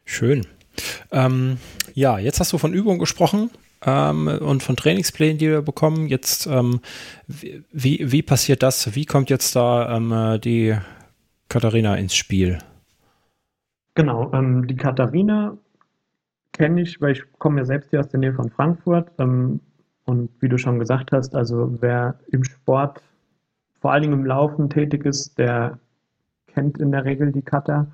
[0.04, 0.46] Schön.
[1.10, 1.58] Ähm,
[1.94, 3.50] ja, jetzt hast du von Übungen gesprochen
[3.84, 6.08] ähm, und von Trainingsplänen, die wir bekommen.
[6.08, 6.80] Jetzt, ähm,
[7.26, 8.94] wie, wie passiert das?
[8.94, 10.76] Wie kommt jetzt da ähm, äh, die
[11.48, 12.58] Katharina ins Spiel?
[13.94, 15.56] Genau, ähm, die Katharina
[16.52, 19.10] kenne ich, weil ich komme ja selbst hier aus der Nähe von Frankfurt.
[19.18, 19.60] Ähm,
[20.04, 23.02] und wie du schon gesagt hast, also wer im Sport,
[23.86, 25.78] vor allen Dingen im Laufen tätig ist, der
[26.48, 27.86] kennt in der Regel die Kata.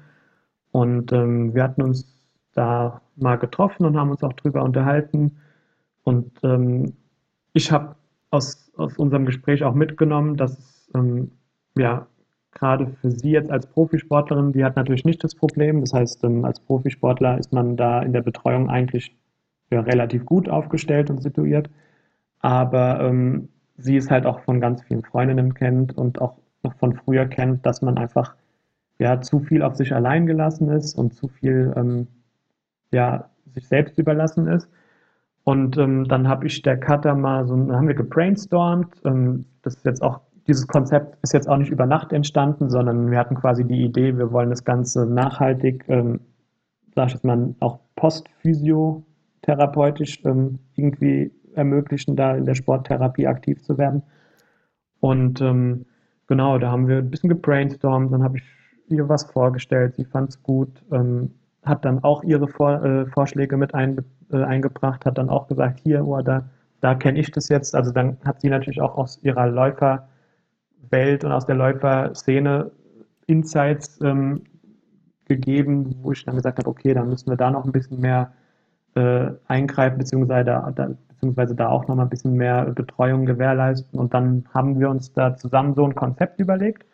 [0.70, 2.07] Und ähm, wir hatten uns
[2.55, 5.36] da mal getroffen und haben uns auch drüber unterhalten,
[6.05, 6.95] und ähm,
[7.53, 7.97] ich habe
[8.30, 11.32] aus, aus unserem Gespräch auch mitgenommen, dass ähm,
[11.76, 12.07] ja
[12.53, 15.82] gerade für sie jetzt als Profisportlerin, die hat natürlich nicht das Problem.
[15.82, 19.14] Das heißt, ähm, als Profisportler ist man da in der Betreuung eigentlich
[19.70, 21.68] ja, relativ gut aufgestellt und situiert.
[22.40, 26.94] Aber ähm, sie ist halt auch von ganz vielen Freundinnen kennt und auch noch von
[26.94, 28.34] früher kennt, dass man einfach
[28.98, 32.06] ja zu viel auf sich allein gelassen ist und zu viel ähm,
[32.92, 34.68] ja sich selbst überlassen ist.
[35.44, 38.94] Und ähm, dann habe ich der Cutter mal so, haben wir gebrainstormt.
[39.04, 43.10] Ähm, das ist jetzt auch, dieses Konzept ist jetzt auch nicht über Nacht entstanden, sondern
[43.10, 46.20] wir hatten quasi die Idee, wir wollen das Ganze nachhaltig ähm,
[46.94, 53.78] sag ich jetzt mal, auch postphysiotherapeutisch ähm, irgendwie ermöglichen, da in der Sporttherapie aktiv zu
[53.78, 54.03] werden.
[55.00, 55.86] Und ähm,
[56.26, 58.44] genau, da haben wir ein bisschen gebrainstormt, dann habe ich
[58.88, 61.30] ihr was vorgestellt, sie fand es gut, ähm,
[61.64, 65.80] hat dann auch ihre Vor äh, Vorschläge mit ein, äh, eingebracht, hat dann auch gesagt,
[65.80, 66.44] hier, oh, da,
[66.80, 67.74] da kenne ich das jetzt.
[67.74, 72.70] Also dann hat sie natürlich auch aus ihrer Läuferwelt und aus der Läuferszene
[73.26, 74.42] Insights ähm,
[75.26, 78.32] gegeben, wo ich dann gesagt habe, okay, dann müssen wir da noch ein bisschen mehr
[78.94, 80.90] äh, eingreifen, beziehungsweise da, da,
[81.22, 83.98] beziehungsweise da auch noch mal ein bisschen mehr Betreuung gewährleisten.
[83.98, 86.84] Und dann haben wir uns da zusammen so ein Konzept überlegt.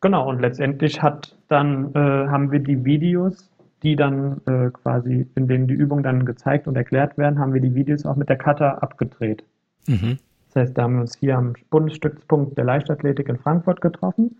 [0.00, 3.50] Genau, und letztendlich hat dann, äh, haben wir die Videos,
[3.82, 7.60] die dann äh, quasi, in denen die Übungen dann gezeigt und erklärt werden, haben wir
[7.60, 9.44] die Videos auch mit der Cutter abgedreht.
[9.88, 10.18] Mhm.
[10.46, 14.36] Das heißt, da haben wir uns hier am Bundesstützpunkt der Leichtathletik in Frankfurt getroffen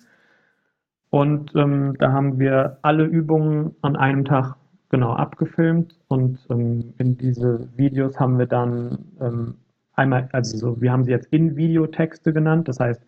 [1.11, 4.55] und ähm, da haben wir alle Übungen an einem Tag
[4.93, 9.55] genau abgefilmt und ähm, in diese Videos haben wir dann ähm,
[9.95, 13.01] einmal, also so, wir haben sie jetzt in Videotexte genannt, das heißt,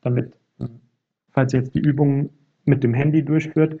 [0.00, 0.32] damit,
[1.30, 2.30] falls ihr jetzt die Übungen
[2.64, 3.78] mit dem Handy durchführt,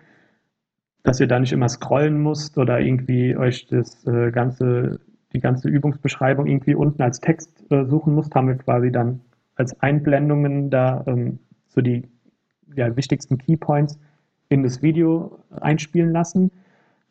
[1.02, 5.00] dass ihr da nicht immer scrollen müsst oder irgendwie euch das äh, ganze,
[5.32, 9.20] die ganze Übungsbeschreibung irgendwie unten als Text äh, suchen müsst, haben wir quasi dann
[9.54, 11.38] als Einblendungen da ähm,
[11.68, 12.06] so die
[12.74, 13.98] ja, wichtigsten Keypoints
[14.50, 16.50] in das Video einspielen lassen.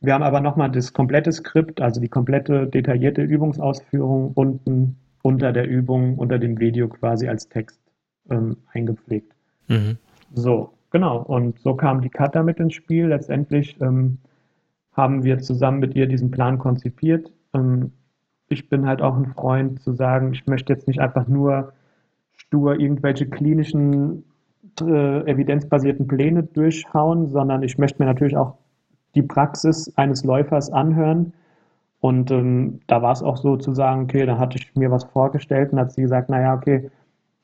[0.06, 5.68] Wir haben aber nochmal das komplette Skript, also die komplette detaillierte Übungsausführung unten unter der
[5.68, 7.80] Übung, unter dem Video quasi als Text
[8.30, 9.34] ähm, eingepflegt.
[9.68, 9.98] Mhm.
[10.34, 11.24] So, genau.
[11.24, 13.08] Und so kam die Cutter mit ins Spiel.
[13.08, 14.20] Letztendlich ähm,
[14.94, 17.32] haben wir zusammen mit ihr diesen Plan konzipiert.
[17.54, 17.92] Ähm,
[18.48, 21.74] ich bin halt auch ein Freund zu sagen, ich möchte jetzt nicht einfach nur
[22.36, 24.26] stur irgendwelche klinischen
[24.82, 28.58] äh, evidenzbasierten Pläne durchhauen, sondern ich möchte mir natürlich auch
[29.16, 31.34] die Praxis eines Läufers anhören.
[32.02, 35.06] Und ähm, da war es auch so zu sagen, okay, da hatte ich mir was
[35.06, 36.90] vorgestellt und hat sie gesagt, naja, okay,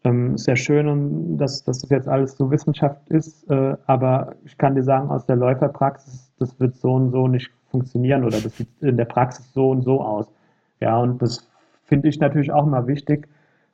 [0.03, 4.57] ähm, ist ja schön, dass, dass das jetzt alles so Wissenschaft ist, äh, aber ich
[4.57, 8.57] kann dir sagen, aus der Läuferpraxis, das wird so und so nicht funktionieren oder das
[8.57, 10.31] sieht in der Praxis so und so aus.
[10.79, 11.47] Ja, und das
[11.85, 13.27] finde ich natürlich auch mal wichtig.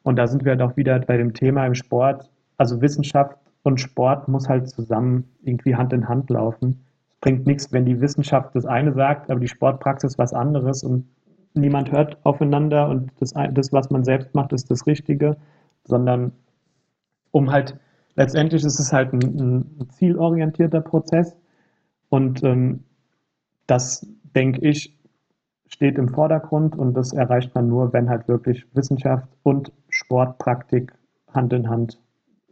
[0.03, 2.29] Und da sind wir doch wieder bei dem Thema im Sport.
[2.57, 6.83] Also Wissenschaft und Sport muss halt zusammen irgendwie Hand in Hand laufen.
[7.21, 11.07] Bringt nichts, wenn die Wissenschaft das eine sagt, aber die Sportpraxis was anderes und
[11.53, 15.37] niemand hört aufeinander und das, das was man selbst macht, ist das Richtige,
[15.83, 16.31] sondern
[17.31, 17.77] um halt,
[18.15, 19.21] letztendlich ist es halt ein,
[19.79, 21.35] ein zielorientierter Prozess
[22.09, 22.83] und ähm,
[23.65, 24.97] das, denke ich,
[25.67, 30.93] steht im Vordergrund und das erreicht man nur, wenn halt wirklich Wissenschaft und Sportpraktik
[31.33, 31.99] Hand in Hand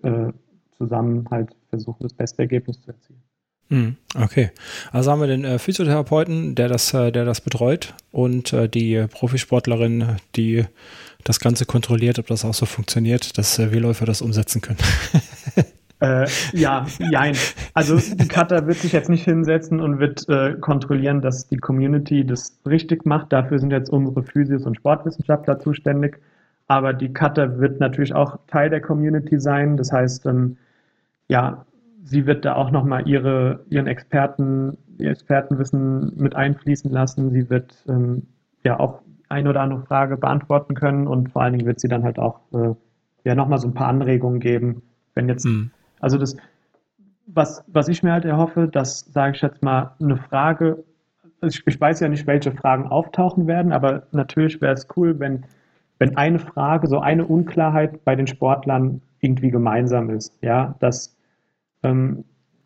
[0.04, 0.32] äh,
[0.72, 3.24] zusammen halt versuchen, das beste Ergebnis zu erzielen.
[3.70, 4.52] Hm, okay,
[4.92, 9.08] also haben wir den äh, Physiotherapeuten, der das, äh, der das betreut und äh, die
[9.12, 10.66] Profisportlerin, die
[11.24, 14.80] das Ganze kontrolliert, ob das auch so funktioniert, dass wir Läufer das umsetzen können.
[16.54, 17.36] Ja, jein.
[17.74, 20.28] Also die Cutter wird sich jetzt nicht hinsetzen und wird
[20.62, 23.34] kontrollieren, dass die Community das richtig macht.
[23.34, 26.20] Dafür sind jetzt unsere Physios- und Sportwissenschaftler zuständig.
[26.68, 29.78] Aber die Cutter wird natürlich auch Teil der Community sein.
[29.78, 30.58] Das heißt, ähm,
[31.28, 31.66] ja,
[32.06, 37.32] sie wird da auch nochmal ihre, ihren Experten, ihr Expertenwissen mit einfließen lassen.
[37.32, 38.28] Sie wird ähm,
[38.64, 42.04] ja auch ein oder andere Frage beantworten können und vor allen Dingen wird sie dann
[42.04, 42.76] halt auch äh,
[43.24, 44.84] ja nochmal so ein paar Anregungen geben,
[45.16, 45.72] wenn jetzt, mhm.
[46.00, 46.38] also das,
[47.26, 50.84] was, was ich mir halt erhoffe, dass, sage ich jetzt mal, eine Frage,
[51.42, 55.20] also ich, ich weiß ja nicht, welche Fragen auftauchen werden, aber natürlich wäre es cool,
[55.20, 55.46] wenn,
[55.98, 61.15] wenn eine Frage, so eine Unklarheit bei den Sportlern irgendwie gemeinsam ist, ja, dass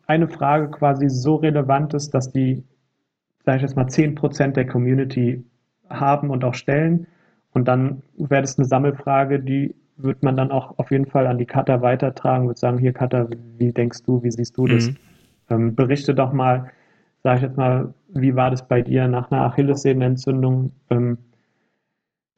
[0.06, 2.64] eine Frage quasi so relevant ist, dass die,
[3.44, 5.44] sage ich jetzt mal, 10% der Community
[5.88, 7.06] haben und auch stellen.
[7.52, 11.38] Und dann wäre das eine Sammelfrage, die wird man dann auch auf jeden Fall an
[11.38, 14.88] die Cutter weitertragen, würde sagen, hier Cutter, wie denkst du, wie siehst du das?
[14.88, 14.96] Mhm.
[15.50, 16.70] Ähm, berichte doch mal,
[17.22, 20.72] sage ich jetzt mal, wie war das bei dir nach einer Achillessehnenentzündung?
[20.90, 21.18] Ähm,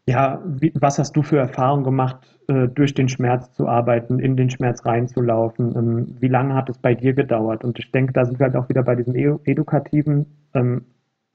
[0.07, 4.36] ja, wie, was hast du für Erfahrungen gemacht, äh, durch den Schmerz zu arbeiten, in
[4.36, 5.76] den Schmerz reinzulaufen?
[5.76, 7.64] Ähm, wie lange hat es bei dir gedauert?
[7.64, 10.86] Und ich denke, da sind wir halt auch wieder bei diesem Edukativen, ähm,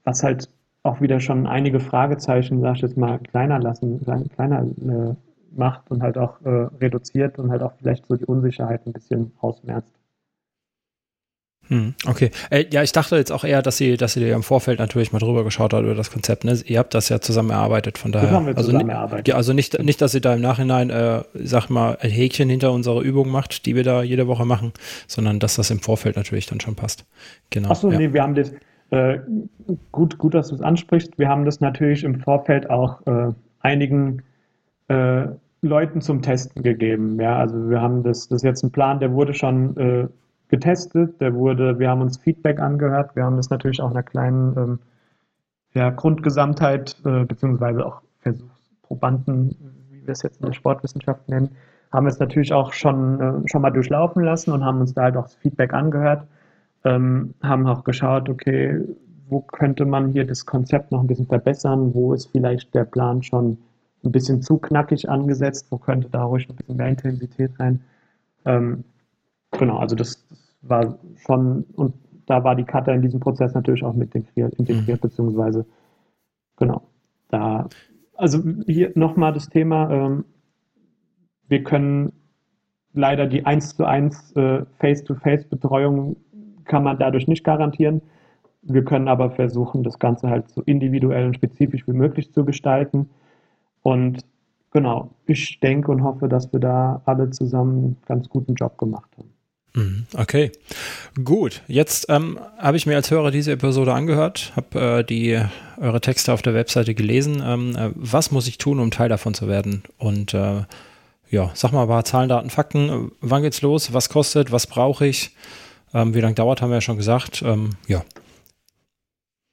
[0.04, 0.50] was halt
[0.84, 4.02] auch wieder schon einige Fragezeichen, sag ich jetzt mal, kleiner lassen,
[4.34, 5.16] kleiner äh,
[5.56, 9.34] macht und halt auch äh, reduziert und halt auch vielleicht so die Unsicherheit ein bisschen
[9.40, 9.97] ausmerzt.
[11.70, 12.32] Hm, okay.
[12.50, 15.12] Äh, ja, ich dachte jetzt auch eher, dass sie, dass sie dir im Vorfeld natürlich
[15.12, 16.44] mal drüber geschaut hat über das Konzept.
[16.44, 16.58] Ne?
[16.66, 18.28] Ihr habt das ja zusammen erarbeitet, von daher.
[18.28, 19.28] Das haben wir also, zusammen erarbeitet.
[19.28, 22.72] Ja, also nicht, nicht, dass sie da im Nachhinein, äh, sag mal, ein Häkchen hinter
[22.72, 24.72] unserer Übung macht, die wir da jede Woche machen,
[25.08, 27.06] sondern dass das im Vorfeld natürlich dann schon passt.
[27.50, 27.70] Genau.
[27.70, 27.98] Achso, ja.
[27.98, 28.52] nee, wir haben das,
[28.90, 29.20] Äh,
[29.92, 31.20] gut, gut, dass du es ansprichst.
[31.20, 34.22] Wir haben das natürlich im Vorfeld auch äh, einigen
[34.88, 35.26] äh,
[35.62, 37.20] Leuten zum Testen gegeben.
[37.20, 40.08] Ja, also wir haben das, das ist jetzt ein Plan, der wurde schon äh,
[40.50, 44.58] getestet, der wurde, wir haben uns Feedback angehört, wir haben das natürlich auch einer kleinen
[44.58, 44.80] ähm,
[45.74, 49.56] ja, Grundgesamtheit äh, beziehungsweise auch Versuchsprobanden,
[49.92, 51.56] wie wir es jetzt in der Sportwissenschaft nennen,
[51.92, 55.04] haben wir es natürlich auch schon, äh, schon mal durchlaufen lassen und haben uns da
[55.04, 56.28] halt auch das Feedback angehört,
[56.84, 58.82] ähm, haben auch geschaut, okay,
[59.30, 63.24] wo könnte man hier das Konzept noch ein bisschen verbessern, wo ist vielleicht der Plan
[63.24, 63.58] schon
[64.04, 67.82] ein bisschen zu knackig angesetzt, wo könnte da ruhig ein bisschen mehr Intensität rein.
[68.46, 68.84] Ähm,
[69.52, 70.26] genau, also das,
[70.62, 71.94] war schon, und
[72.26, 75.08] da war die Cutter in diesem Prozess natürlich auch mit integriert, integriert mhm.
[75.08, 75.66] beziehungsweise,
[76.58, 76.82] genau,
[77.30, 77.68] da,
[78.16, 80.26] also hier nochmal das Thema, ähm,
[81.48, 82.12] wir können
[82.94, 86.18] leider die 1 zu 1 äh, Face-to-Face-Betreuung
[86.66, 88.02] kann man dadurch nicht garantieren.
[88.62, 93.10] Wir können aber versuchen, das Ganze halt so individuell und spezifisch wie möglich zu gestalten.
[93.82, 94.26] Und
[94.72, 99.10] genau, ich denke und hoffe, dass wir da alle zusammen einen ganz guten Job gemacht
[99.18, 99.37] haben.
[99.74, 100.52] Mhm, okay,
[101.24, 101.62] gut.
[101.68, 105.40] Jetzt ähm, habe ich mir als Hörer diese Episode angehört, habe äh, die
[105.80, 107.44] eure Texte auf der Webseite gelesen.
[107.46, 109.84] Ähm, äh, was muss ich tun, um Teil davon zu werden?
[109.98, 110.64] Und äh,
[111.30, 113.12] ja, sag mal ein paar Zahlen, Daten, Fakten.
[113.22, 113.94] Wann geht's los?
[113.94, 114.52] Was kostet?
[114.52, 115.36] Was brauche ich?
[115.94, 117.44] Ähm, wie lange dauert, haben wir ja schon gesagt.
[117.46, 118.04] Ähm, ja.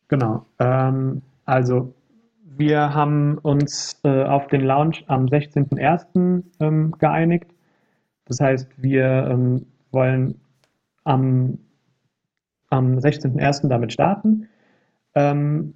[0.09, 0.47] Genau.
[0.59, 1.95] Ähm, also
[2.45, 6.45] wir haben uns äh, auf den Launch am 16.01.
[6.61, 7.47] Ähm, geeinigt.
[8.27, 9.29] Das heißt, wir
[9.95, 10.40] wollen
[11.05, 11.59] am,
[12.68, 13.68] am 16.01.
[13.68, 14.49] damit starten.
[15.14, 15.74] Ähm,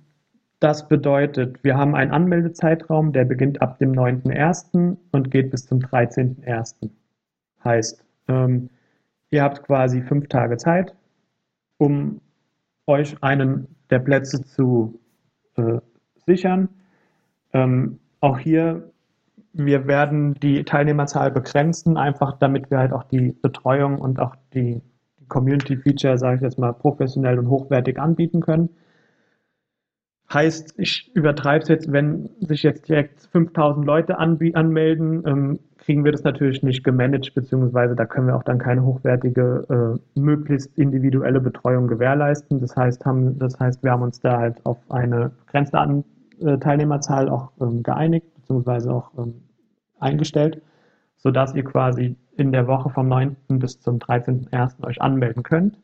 [0.61, 4.97] das bedeutet, wir haben einen Anmeldezeitraum, der beginnt ab dem 9.01.
[5.13, 6.91] und geht bis zum 13.01.
[7.65, 8.69] Heißt, ähm,
[9.31, 10.95] ihr habt quasi fünf Tage Zeit,
[11.77, 12.21] um
[12.87, 14.99] euch einen der Plätze zu
[15.57, 15.79] äh,
[16.27, 16.69] sichern.
[17.53, 18.91] Ähm, auch hier,
[19.59, 24.81] wir werden die Teilnehmerzahl begrenzen, einfach damit wir halt auch die Betreuung und auch die,
[25.29, 28.71] Community-Feature, sage ich jetzt mal, professionell und hochwertig anbieten können.
[30.33, 36.13] Heißt, ich übertreibe es jetzt, wenn sich jetzt direkt 5000 Leute anmelden, ähm, kriegen wir
[36.13, 41.41] das natürlich nicht gemanagt, beziehungsweise da können wir auch dann keine hochwertige, äh, möglichst individuelle
[41.41, 42.61] Betreuung gewährleisten.
[42.61, 46.05] Das heißt, haben, das heißt, wir haben uns da halt auf eine begrenzte An
[46.41, 49.48] äh, Teilnehmerzahl auch ähm, geeinigt, beziehungsweise auch ähm,
[50.01, 50.63] eingestellt,
[51.17, 53.37] sodass ihr quasi in der Woche vom 9.
[53.49, 54.85] bis zum 13.01.
[54.87, 55.79] euch anmelden könnt.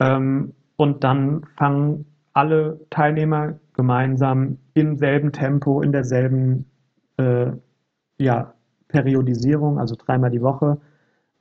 [0.00, 6.66] Ähm, und dann fangen alle Teilnehmer gemeinsam im selben Tempo, in derselben
[7.16, 7.52] äh,
[8.18, 8.54] ja,
[8.88, 10.78] Periodisierung, also dreimal die Woche,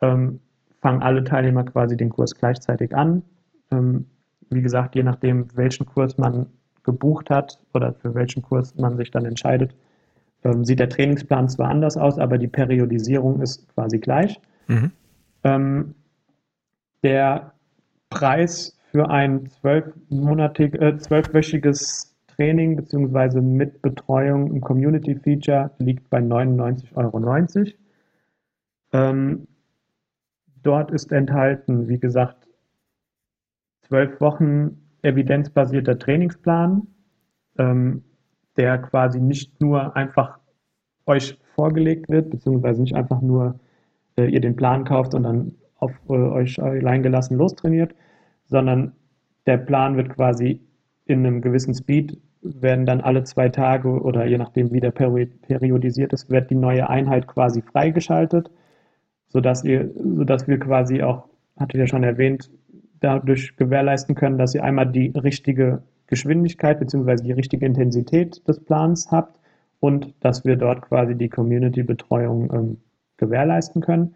[0.02, 0.40] ähm,
[0.82, 3.24] fangen alle Teilnehmer quasi den Kurs gleichzeitig an.
[3.72, 4.06] Ähm,
[4.50, 6.48] wie gesagt, je nachdem, welchen Kurs man
[6.84, 9.76] gebucht hat oder für welchen Kurs man sich dann entscheidet,
[10.46, 14.40] ähm, sieht der Trainingsplan zwar anders aus, aber die Periodisierung ist quasi gleich.
[14.68, 14.92] Mhm.
[15.44, 15.96] Ähm,
[17.04, 17.54] der
[18.10, 23.42] Preis für ein zwölfmonatig, äh, zwölfwöchiges Training bzw.
[23.42, 27.74] mit Betreuung im Community Feature liegt bei 99,90 Euro.
[28.94, 29.48] Ähm,
[30.64, 32.48] dort ist enthalten, wie gesagt,
[33.82, 36.88] zwölf Wochen evidenzbasierter Trainingsplan,
[37.58, 38.04] ähm,
[38.58, 40.40] der quasi nicht nur einfach
[41.06, 43.60] euch vorgelegt wird, beziehungsweise nicht einfach nur
[44.18, 47.94] äh, ihr den Plan kauft und dann auf äh, euch allein gelassen lostrainiert,
[48.46, 48.94] sondern
[49.46, 50.62] der Plan wird quasi
[51.06, 56.14] in einem gewissen Speed, werden dann alle zwei Tage oder je nachdem, wie der periodisiert
[56.14, 58.52] ist, wird die neue Einheit quasi freigeschaltet,
[59.28, 61.28] sodass, ihr, sodass wir quasi auch,
[61.58, 62.52] hatte ich ja schon erwähnt,
[63.00, 67.24] dadurch gewährleisten können, dass ihr einmal die richtige Geschwindigkeit bzw.
[67.24, 69.40] die richtige Intensität des Plans habt
[69.80, 72.78] und dass wir dort quasi die Community-Betreuung ähm,
[73.18, 74.16] gewährleisten können.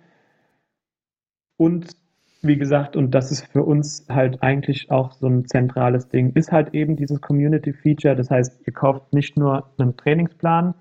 [1.58, 1.96] Und
[2.42, 6.52] wie gesagt, und das ist für uns halt eigentlich auch so ein zentrales Ding, ist
[6.52, 8.16] halt eben dieses Community Feature.
[8.16, 10.74] Das heißt, ihr kauft nicht nur einen Trainingsplan,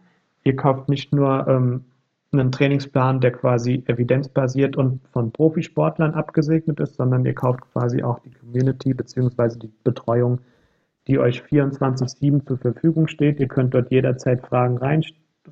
[0.45, 1.85] ihr kauft nicht nur ähm,
[2.33, 8.21] einen Trainingsplan, der quasi evidenzbasiert und von Profisportlern abgesegnet ist, sondern ihr kauft quasi auch
[8.21, 9.59] die Community bzw.
[9.59, 10.41] die Betreuung,
[11.09, 13.41] die euch 24-7 zur Verfügung steht.
[13.41, 15.03] Ihr könnt dort jederzeit Fragen rein,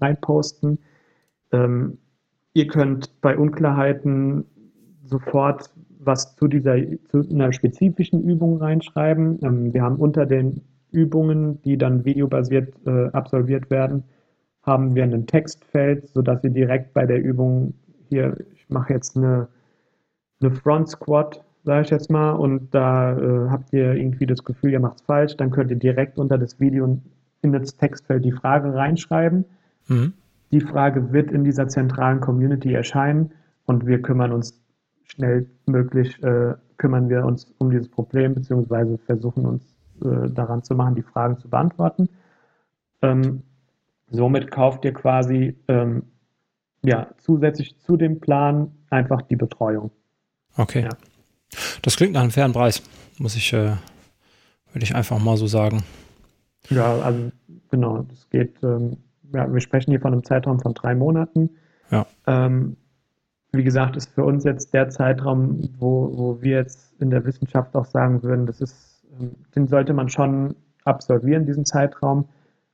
[0.00, 0.78] reinposten.
[1.52, 1.98] Ähm,
[2.52, 4.44] ihr könnt bei Unklarheiten
[5.04, 6.76] sofort was zu dieser
[7.08, 9.40] zu einer spezifischen Übung reinschreiben.
[9.42, 14.04] Ähm, wir haben unter den Übungen, die dann videobasiert äh, absolviert werden,
[14.62, 17.74] haben wir ein Textfeld, sodass ihr direkt bei der Übung
[18.08, 19.48] hier, ich mache jetzt eine,
[20.40, 24.70] eine Front Squat, sage ich jetzt mal, und da äh, habt ihr irgendwie das Gefühl,
[24.70, 27.00] ihr macht es falsch, dann könnt ihr direkt unter das Video
[27.42, 29.44] in das Textfeld die Frage reinschreiben.
[29.88, 30.12] Mhm.
[30.52, 33.32] Die Frage wird in dieser zentralen Community erscheinen
[33.64, 34.62] und wir kümmern uns
[35.02, 40.94] schnellmöglich, äh, kümmern wir uns um dieses Problem, beziehungsweise versuchen uns äh, daran zu machen,
[40.94, 42.08] die Fragen zu beantworten.
[43.02, 43.42] Ähm,
[44.08, 46.04] somit kauft ihr quasi ähm,
[46.84, 49.90] ja, zusätzlich zu dem Plan einfach die Betreuung.
[50.56, 50.84] Okay.
[50.84, 50.90] Ja.
[51.82, 52.82] Das klingt nach einem fairen Preis,
[53.18, 53.72] muss ich, äh,
[54.72, 55.82] würde ich einfach mal so sagen.
[56.70, 57.30] Ja, also
[57.70, 58.96] genau, das geht, ähm,
[59.32, 61.50] ja, wir sprechen hier von einem Zeitraum von drei Monaten.
[61.90, 62.06] Ja.
[62.26, 62.76] Ähm,
[63.52, 67.74] wie gesagt, ist für uns jetzt der Zeitraum, wo, wo wir jetzt in der Wissenschaft
[67.74, 72.28] auch sagen würden, das ist, ähm, den sollte man schon absolvieren, diesen Zeitraum,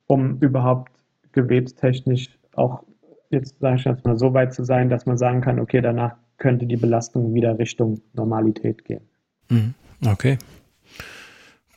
[0.07, 0.93] um überhaupt
[1.33, 2.83] gewebstechnisch auch
[3.31, 6.17] jetzt, sage ich jetzt mal, so weit zu sein, dass man sagen kann, okay, danach
[6.43, 9.03] könnte die Belastung wieder Richtung Normalität gehen.
[9.49, 9.75] Mhm.
[10.05, 10.39] Okay.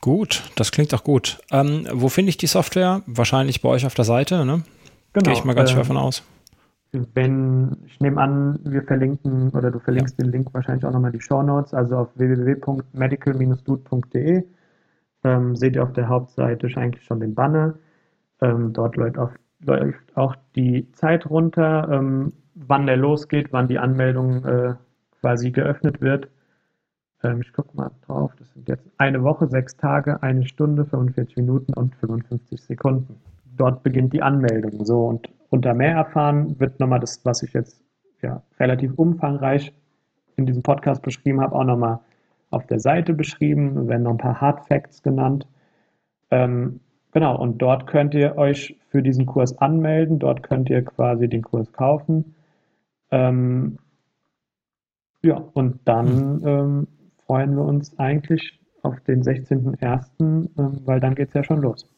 [0.00, 1.38] Gut, das klingt doch gut.
[1.52, 3.02] Ähm, wo finde ich die Software?
[3.06, 4.64] Wahrscheinlich bei euch auf der Seite, ne?
[5.12, 5.24] Genau.
[5.24, 6.24] Gehe ich mal ganz äh, schwer von aus.
[6.90, 10.24] Wenn, ich nehme an, wir verlinken oder du verlinkst ja.
[10.24, 14.42] den Link wahrscheinlich auch nochmal die Show Notes, also auf www.medical-dude.de
[15.24, 17.74] ähm, seht ihr auf der Hauptseite eigentlich schon den Banner.
[18.40, 23.78] Ähm, dort läuft auch, läuft auch, die Zeit runter, ähm, wann der losgeht, wann die
[23.78, 24.74] Anmeldung äh,
[25.20, 26.28] quasi geöffnet wird.
[27.22, 31.36] Ähm, ich gucke mal drauf, das sind jetzt eine Woche, sechs Tage, eine Stunde, 45
[31.36, 33.20] Minuten und 55 Sekunden.
[33.56, 34.84] Dort beginnt die Anmeldung.
[34.84, 37.82] So und unter mehr erfahren wird nochmal das, was ich jetzt
[38.22, 39.72] ja, relativ umfangreich
[40.36, 42.00] in diesem Podcast beschrieben habe, auch nochmal
[42.50, 45.46] auf der Seite beschrieben, werden noch ein paar Hard Facts genannt.
[46.30, 46.80] Ähm,
[47.12, 51.42] genau, und dort könnt ihr euch für diesen Kurs anmelden, dort könnt ihr quasi den
[51.42, 52.35] Kurs kaufen.
[53.10, 53.78] Ähm,
[55.22, 56.46] ja, und dann hm.
[56.46, 56.88] ähm,
[57.26, 60.48] freuen wir uns eigentlich auf den 16.01., ähm,
[60.84, 61.88] weil dann geht es ja schon los.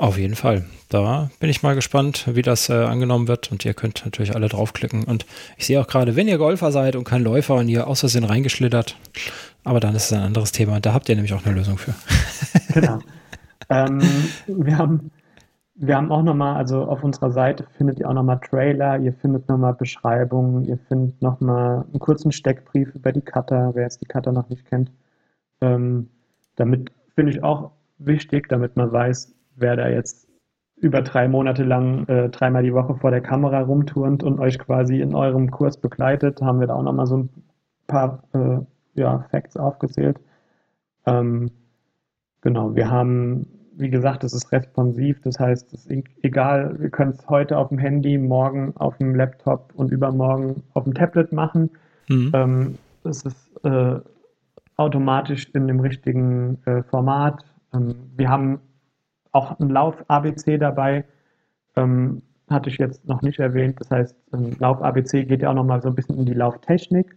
[0.00, 0.64] Auf jeden Fall.
[0.88, 3.52] Da bin ich mal gespannt, wie das äh, angenommen wird.
[3.52, 5.04] Und ihr könnt natürlich alle draufklicken.
[5.04, 5.26] Und
[5.58, 8.24] ich sehe auch gerade, wenn ihr Golfer seid und kein Läufer und ihr aus Versehen
[8.24, 8.96] reingeschlittert,
[9.62, 10.80] aber dann ist es ein anderes Thema.
[10.80, 11.94] Da habt ihr nämlich auch eine Lösung für.
[12.72, 12.98] genau.
[13.68, 14.00] ähm,
[14.46, 15.10] wir haben
[15.82, 19.48] wir haben auch nochmal, also auf unserer Seite findet ihr auch nochmal Trailer, ihr findet
[19.48, 24.30] nochmal Beschreibungen, ihr findet nochmal einen kurzen Steckbrief über die Cutter, wer jetzt die Cutter
[24.30, 24.92] noch nicht kennt.
[25.62, 26.10] Ähm,
[26.56, 30.28] damit finde ich auch wichtig, damit man weiß, wer da jetzt
[30.76, 35.00] über drei Monate lang äh, dreimal die Woche vor der Kamera rumturnt und euch quasi
[35.00, 37.30] in eurem Kurs begleitet, haben wir da auch nochmal so ein
[37.86, 38.58] paar äh,
[39.00, 40.20] ja, Facts aufgezählt.
[41.06, 41.50] Ähm,
[42.42, 47.12] genau, wir haben wie gesagt, es ist responsiv, das heißt, es ist egal, wir können
[47.12, 51.70] es heute auf dem Handy, morgen auf dem Laptop und übermorgen auf dem Tablet machen.
[52.08, 52.30] Mhm.
[52.34, 53.96] Ähm, es ist äh,
[54.76, 57.44] automatisch in dem richtigen äh, Format.
[57.72, 58.60] Ähm, wir haben
[59.32, 61.04] auch ein Lauf-ABC dabei,
[61.76, 63.80] ähm, hatte ich jetzt noch nicht erwähnt.
[63.80, 67.16] Das heißt, ähm, Lauf-ABC geht ja auch nochmal so ein bisschen in die Lauftechnik.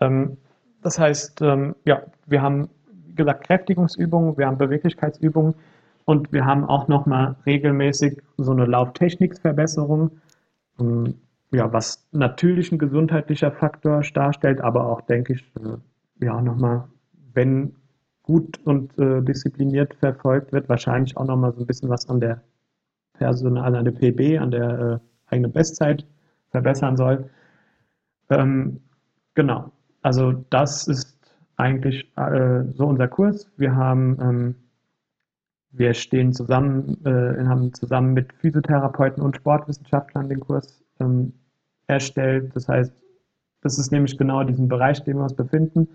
[0.00, 0.36] Ähm,
[0.82, 2.68] das heißt, ähm, ja, wir haben
[3.14, 5.54] wie gesagt, Kräftigungsübungen, wir haben Beweglichkeitsübungen
[6.04, 10.10] und wir haben auch nochmal regelmäßig so eine Lauftechniksverbesserung,
[10.80, 11.14] ähm,
[11.52, 16.84] ja, was natürlich ein gesundheitlicher Faktor darstellt, aber auch, denke ich, äh, ja, nochmal,
[17.32, 17.76] wenn
[18.22, 22.42] gut und äh, diszipliniert verfolgt wird, wahrscheinlich auch nochmal so ein bisschen was an der
[23.14, 26.06] Personal, an der PB, an der äh, eigenen Bestzeit
[26.50, 27.30] verbessern soll.
[28.30, 28.80] Ähm,
[29.34, 29.70] genau.
[30.02, 31.18] Also das ist
[31.56, 33.50] eigentlich äh, so unser Kurs.
[33.56, 34.54] Wir haben, ähm,
[35.76, 41.32] wir stehen zusammen, äh, haben zusammen mit Physiotherapeuten und Sportwissenschaftlern den Kurs ähm,
[41.86, 42.54] erstellt.
[42.54, 42.92] Das heißt,
[43.60, 45.88] das ist nämlich genau diesen Bereich, dem wir uns befinden.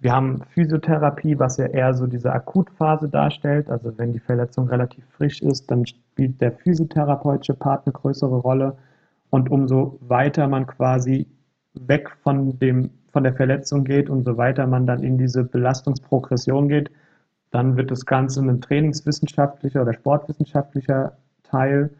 [0.00, 3.68] Wir haben Physiotherapie, was ja eher so diese Akutphase darstellt.
[3.70, 8.76] Also wenn die Verletzung relativ frisch ist, dann spielt der physiotherapeutische Part eine größere Rolle.
[9.30, 11.26] Und umso weiter man quasi
[11.74, 16.68] weg von dem von der Verletzung geht und so weiter man dann in diese Belastungsprogression
[16.68, 16.90] geht,
[17.50, 21.90] dann wird das Ganze ein trainingswissenschaftlicher oder sportwissenschaftlicher Teil.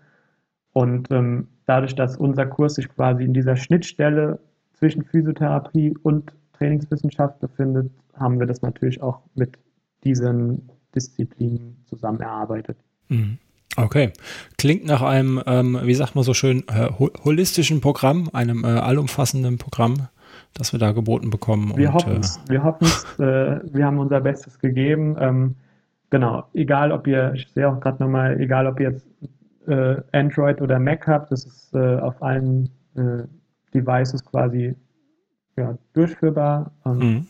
[0.73, 4.39] Und ähm, dadurch, dass unser Kurs sich quasi in dieser Schnittstelle
[4.75, 9.59] zwischen Physiotherapie und Trainingswissenschaft befindet, haben wir das natürlich auch mit
[10.05, 12.77] diesen Disziplinen zusammen erarbeitet.
[13.09, 13.39] Mhm.
[13.77, 14.13] Okay.
[14.59, 16.91] Klingt nach einem, ähm, wie sagt man so schön, äh,
[17.25, 20.09] holistischen Programm, einem äh, allumfassenden Programm,
[20.55, 21.73] das wir da geboten bekommen.
[21.77, 22.37] Wir hoffen es.
[22.37, 23.05] Äh, wir hoffen es.
[23.19, 25.17] Äh, wir haben unser Bestes gegeben.
[25.19, 25.57] Ähm,
[26.11, 26.45] genau.
[26.55, 29.07] Egal, ob ihr, ich sehe auch gerade nochmal, egal, ob ihr jetzt
[29.67, 33.23] äh, Android oder Mac habt, das ist äh, auf allen äh,
[33.75, 34.75] Devices quasi
[35.57, 36.73] ja, durchführbar.
[36.85, 37.27] Ähm, mhm.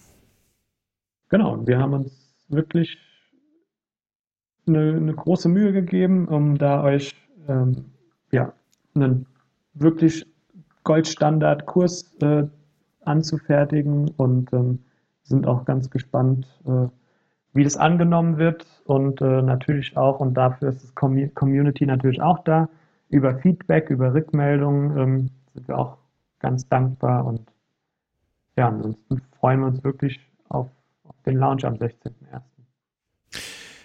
[1.29, 2.99] Genau, wir haben uns wirklich
[4.67, 7.15] eine, eine, große Mühe gegeben, um da euch
[7.49, 7.87] ähm,
[8.33, 8.53] ja,
[8.95, 9.27] einen
[9.75, 10.27] wirklich
[10.85, 12.45] Goldstandard-Kurs äh,
[13.05, 14.81] anzufertigen und ähm,
[15.23, 16.89] sind auch ganz gespannt, äh,
[17.53, 22.45] wie das angenommen wird und äh, natürlich auch, und dafür ist das Community natürlich auch
[22.45, 22.69] da,
[23.09, 25.99] über Feedback, über Rückmeldungen ähm, sind wir auch
[26.39, 27.43] ganz dankbar und
[28.57, 30.69] ja, ansonsten freuen wir uns wirklich auf,
[31.05, 32.43] auf den Launch am 16.01.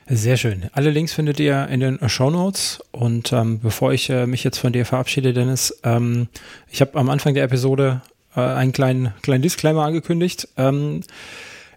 [0.07, 0.70] Sehr schön.
[0.74, 2.80] Alle Links findet ihr in den Show Notes.
[2.91, 6.28] Und ähm, bevor ich äh, mich jetzt von dir verabschiede, Dennis, ähm,
[6.70, 8.01] ich habe am Anfang der Episode
[8.36, 10.48] äh, einen kleinen, kleinen Disclaimer angekündigt.
[10.58, 11.02] Ähm,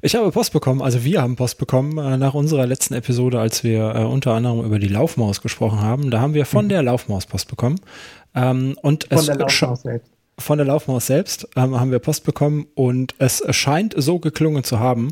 [0.01, 3.65] ich habe Post bekommen, also wir haben Post bekommen äh, nach unserer letzten Episode, als
[3.65, 6.11] wir äh, unter anderem über die Laufmaus gesprochen haben.
[6.11, 6.69] Da haben wir von mhm.
[6.71, 7.81] der Laufmaus Post bekommen.
[8.35, 12.25] Ähm, und von es der Laufmaus selbst von der Laufmaus selbst ähm, haben wir Post
[12.25, 15.11] bekommen und es scheint so geklungen zu haben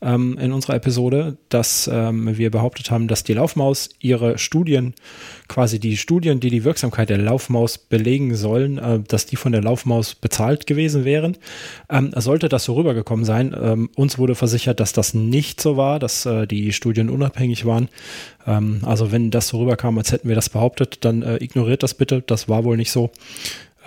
[0.00, 4.94] ähm, in unserer Episode, dass ähm, wir behauptet haben, dass die Laufmaus ihre Studien,
[5.48, 9.62] quasi die Studien, die die Wirksamkeit der Laufmaus belegen sollen, äh, dass die von der
[9.62, 11.36] Laufmaus bezahlt gewesen wären.
[11.90, 15.98] Ähm, sollte das so rübergekommen sein, ähm, uns wurde versichert, dass das nicht so war,
[15.98, 17.88] dass äh, die Studien unabhängig waren.
[18.46, 21.94] Ähm, also wenn das so rüberkam, als hätten wir das behauptet, dann äh, ignoriert das
[21.94, 22.22] bitte.
[22.26, 23.10] Das war wohl nicht so.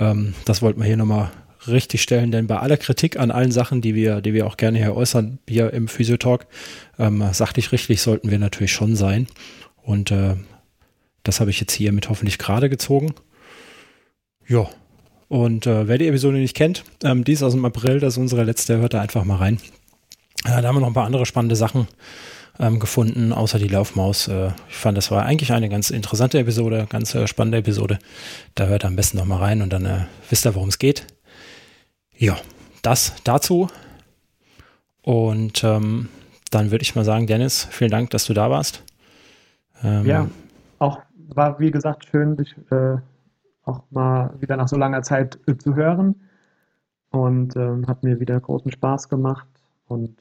[0.02, 1.32] Ähm, das wollten wir hier nochmal
[1.68, 4.80] richtig stellen, denn bei aller Kritik an allen Sachen, die wir, die wir auch gerne
[4.80, 6.48] hier äußern, hier im Physiotalk,
[6.98, 9.28] ähm, sachlich richtig sollten wir natürlich schon sein.
[9.84, 10.36] Und äh,
[11.24, 13.14] das habe ich jetzt hier mit hoffentlich gerade gezogen.
[14.48, 14.68] Ja.
[15.28, 18.18] Und äh, wer die Episode nicht kennt, ähm, die ist aus dem April, das ist
[18.18, 19.60] unsere letzte, hört da einfach mal rein.
[20.46, 21.88] Äh, da haben wir noch ein paar andere spannende Sachen
[22.62, 24.28] ähm, gefunden, außer die Laufmaus.
[24.28, 27.98] Äh, ich fand, das war eigentlich eine ganz interessante Episode, ganz äh, spannende Episode.
[28.54, 31.08] Da hört am besten nochmal rein und dann äh, wisst ihr, worum es geht.
[32.16, 32.38] Ja,
[32.84, 33.68] das dazu.
[35.02, 36.10] Und ähm,
[36.52, 38.84] dann würde ich mal sagen, Dennis, vielen Dank, dass du da warst.
[39.84, 40.28] Ähm, ja,
[40.78, 41.00] auch
[41.30, 42.98] war wie gesagt schön, dich äh,
[43.64, 46.22] auch mal wieder nach so langer Zeit äh, zu hören.
[47.10, 49.48] Und ähm, hat mir wieder großen Spaß gemacht.
[49.88, 50.16] Und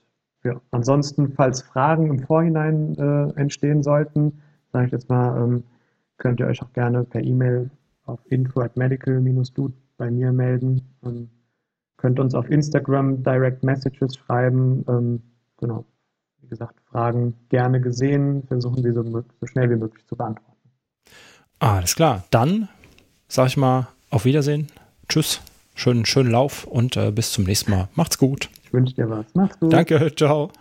[0.44, 4.40] ja, ansonsten, falls Fragen im Vorhinein äh, entstehen sollten,
[4.72, 5.64] sage ich jetzt mal, ähm,
[6.16, 7.70] könnt ihr euch auch gerne per E-Mail
[8.06, 10.82] auf info at medical-dude bei mir melden.
[11.04, 11.28] Ähm,
[11.96, 14.84] könnt uns auf Instagram Direct Messages schreiben.
[14.88, 15.22] Ähm,
[15.58, 15.84] genau,
[16.40, 20.56] wie gesagt, Fragen gerne gesehen, versuchen sie so, so schnell wie möglich zu beantworten.
[21.58, 22.68] Alles klar, dann
[23.28, 24.68] sage ich mal auf Wiedersehen.
[25.08, 25.42] Tschüss,
[25.74, 27.88] schönen, schönen Lauf und äh, bis zum nächsten Mal.
[27.94, 28.48] Macht's gut.
[28.70, 29.26] Ich wünsche dir was.
[29.34, 29.72] Mach's gut.
[29.72, 30.52] Danke, ciao.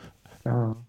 [0.41, 0.83] Ciao.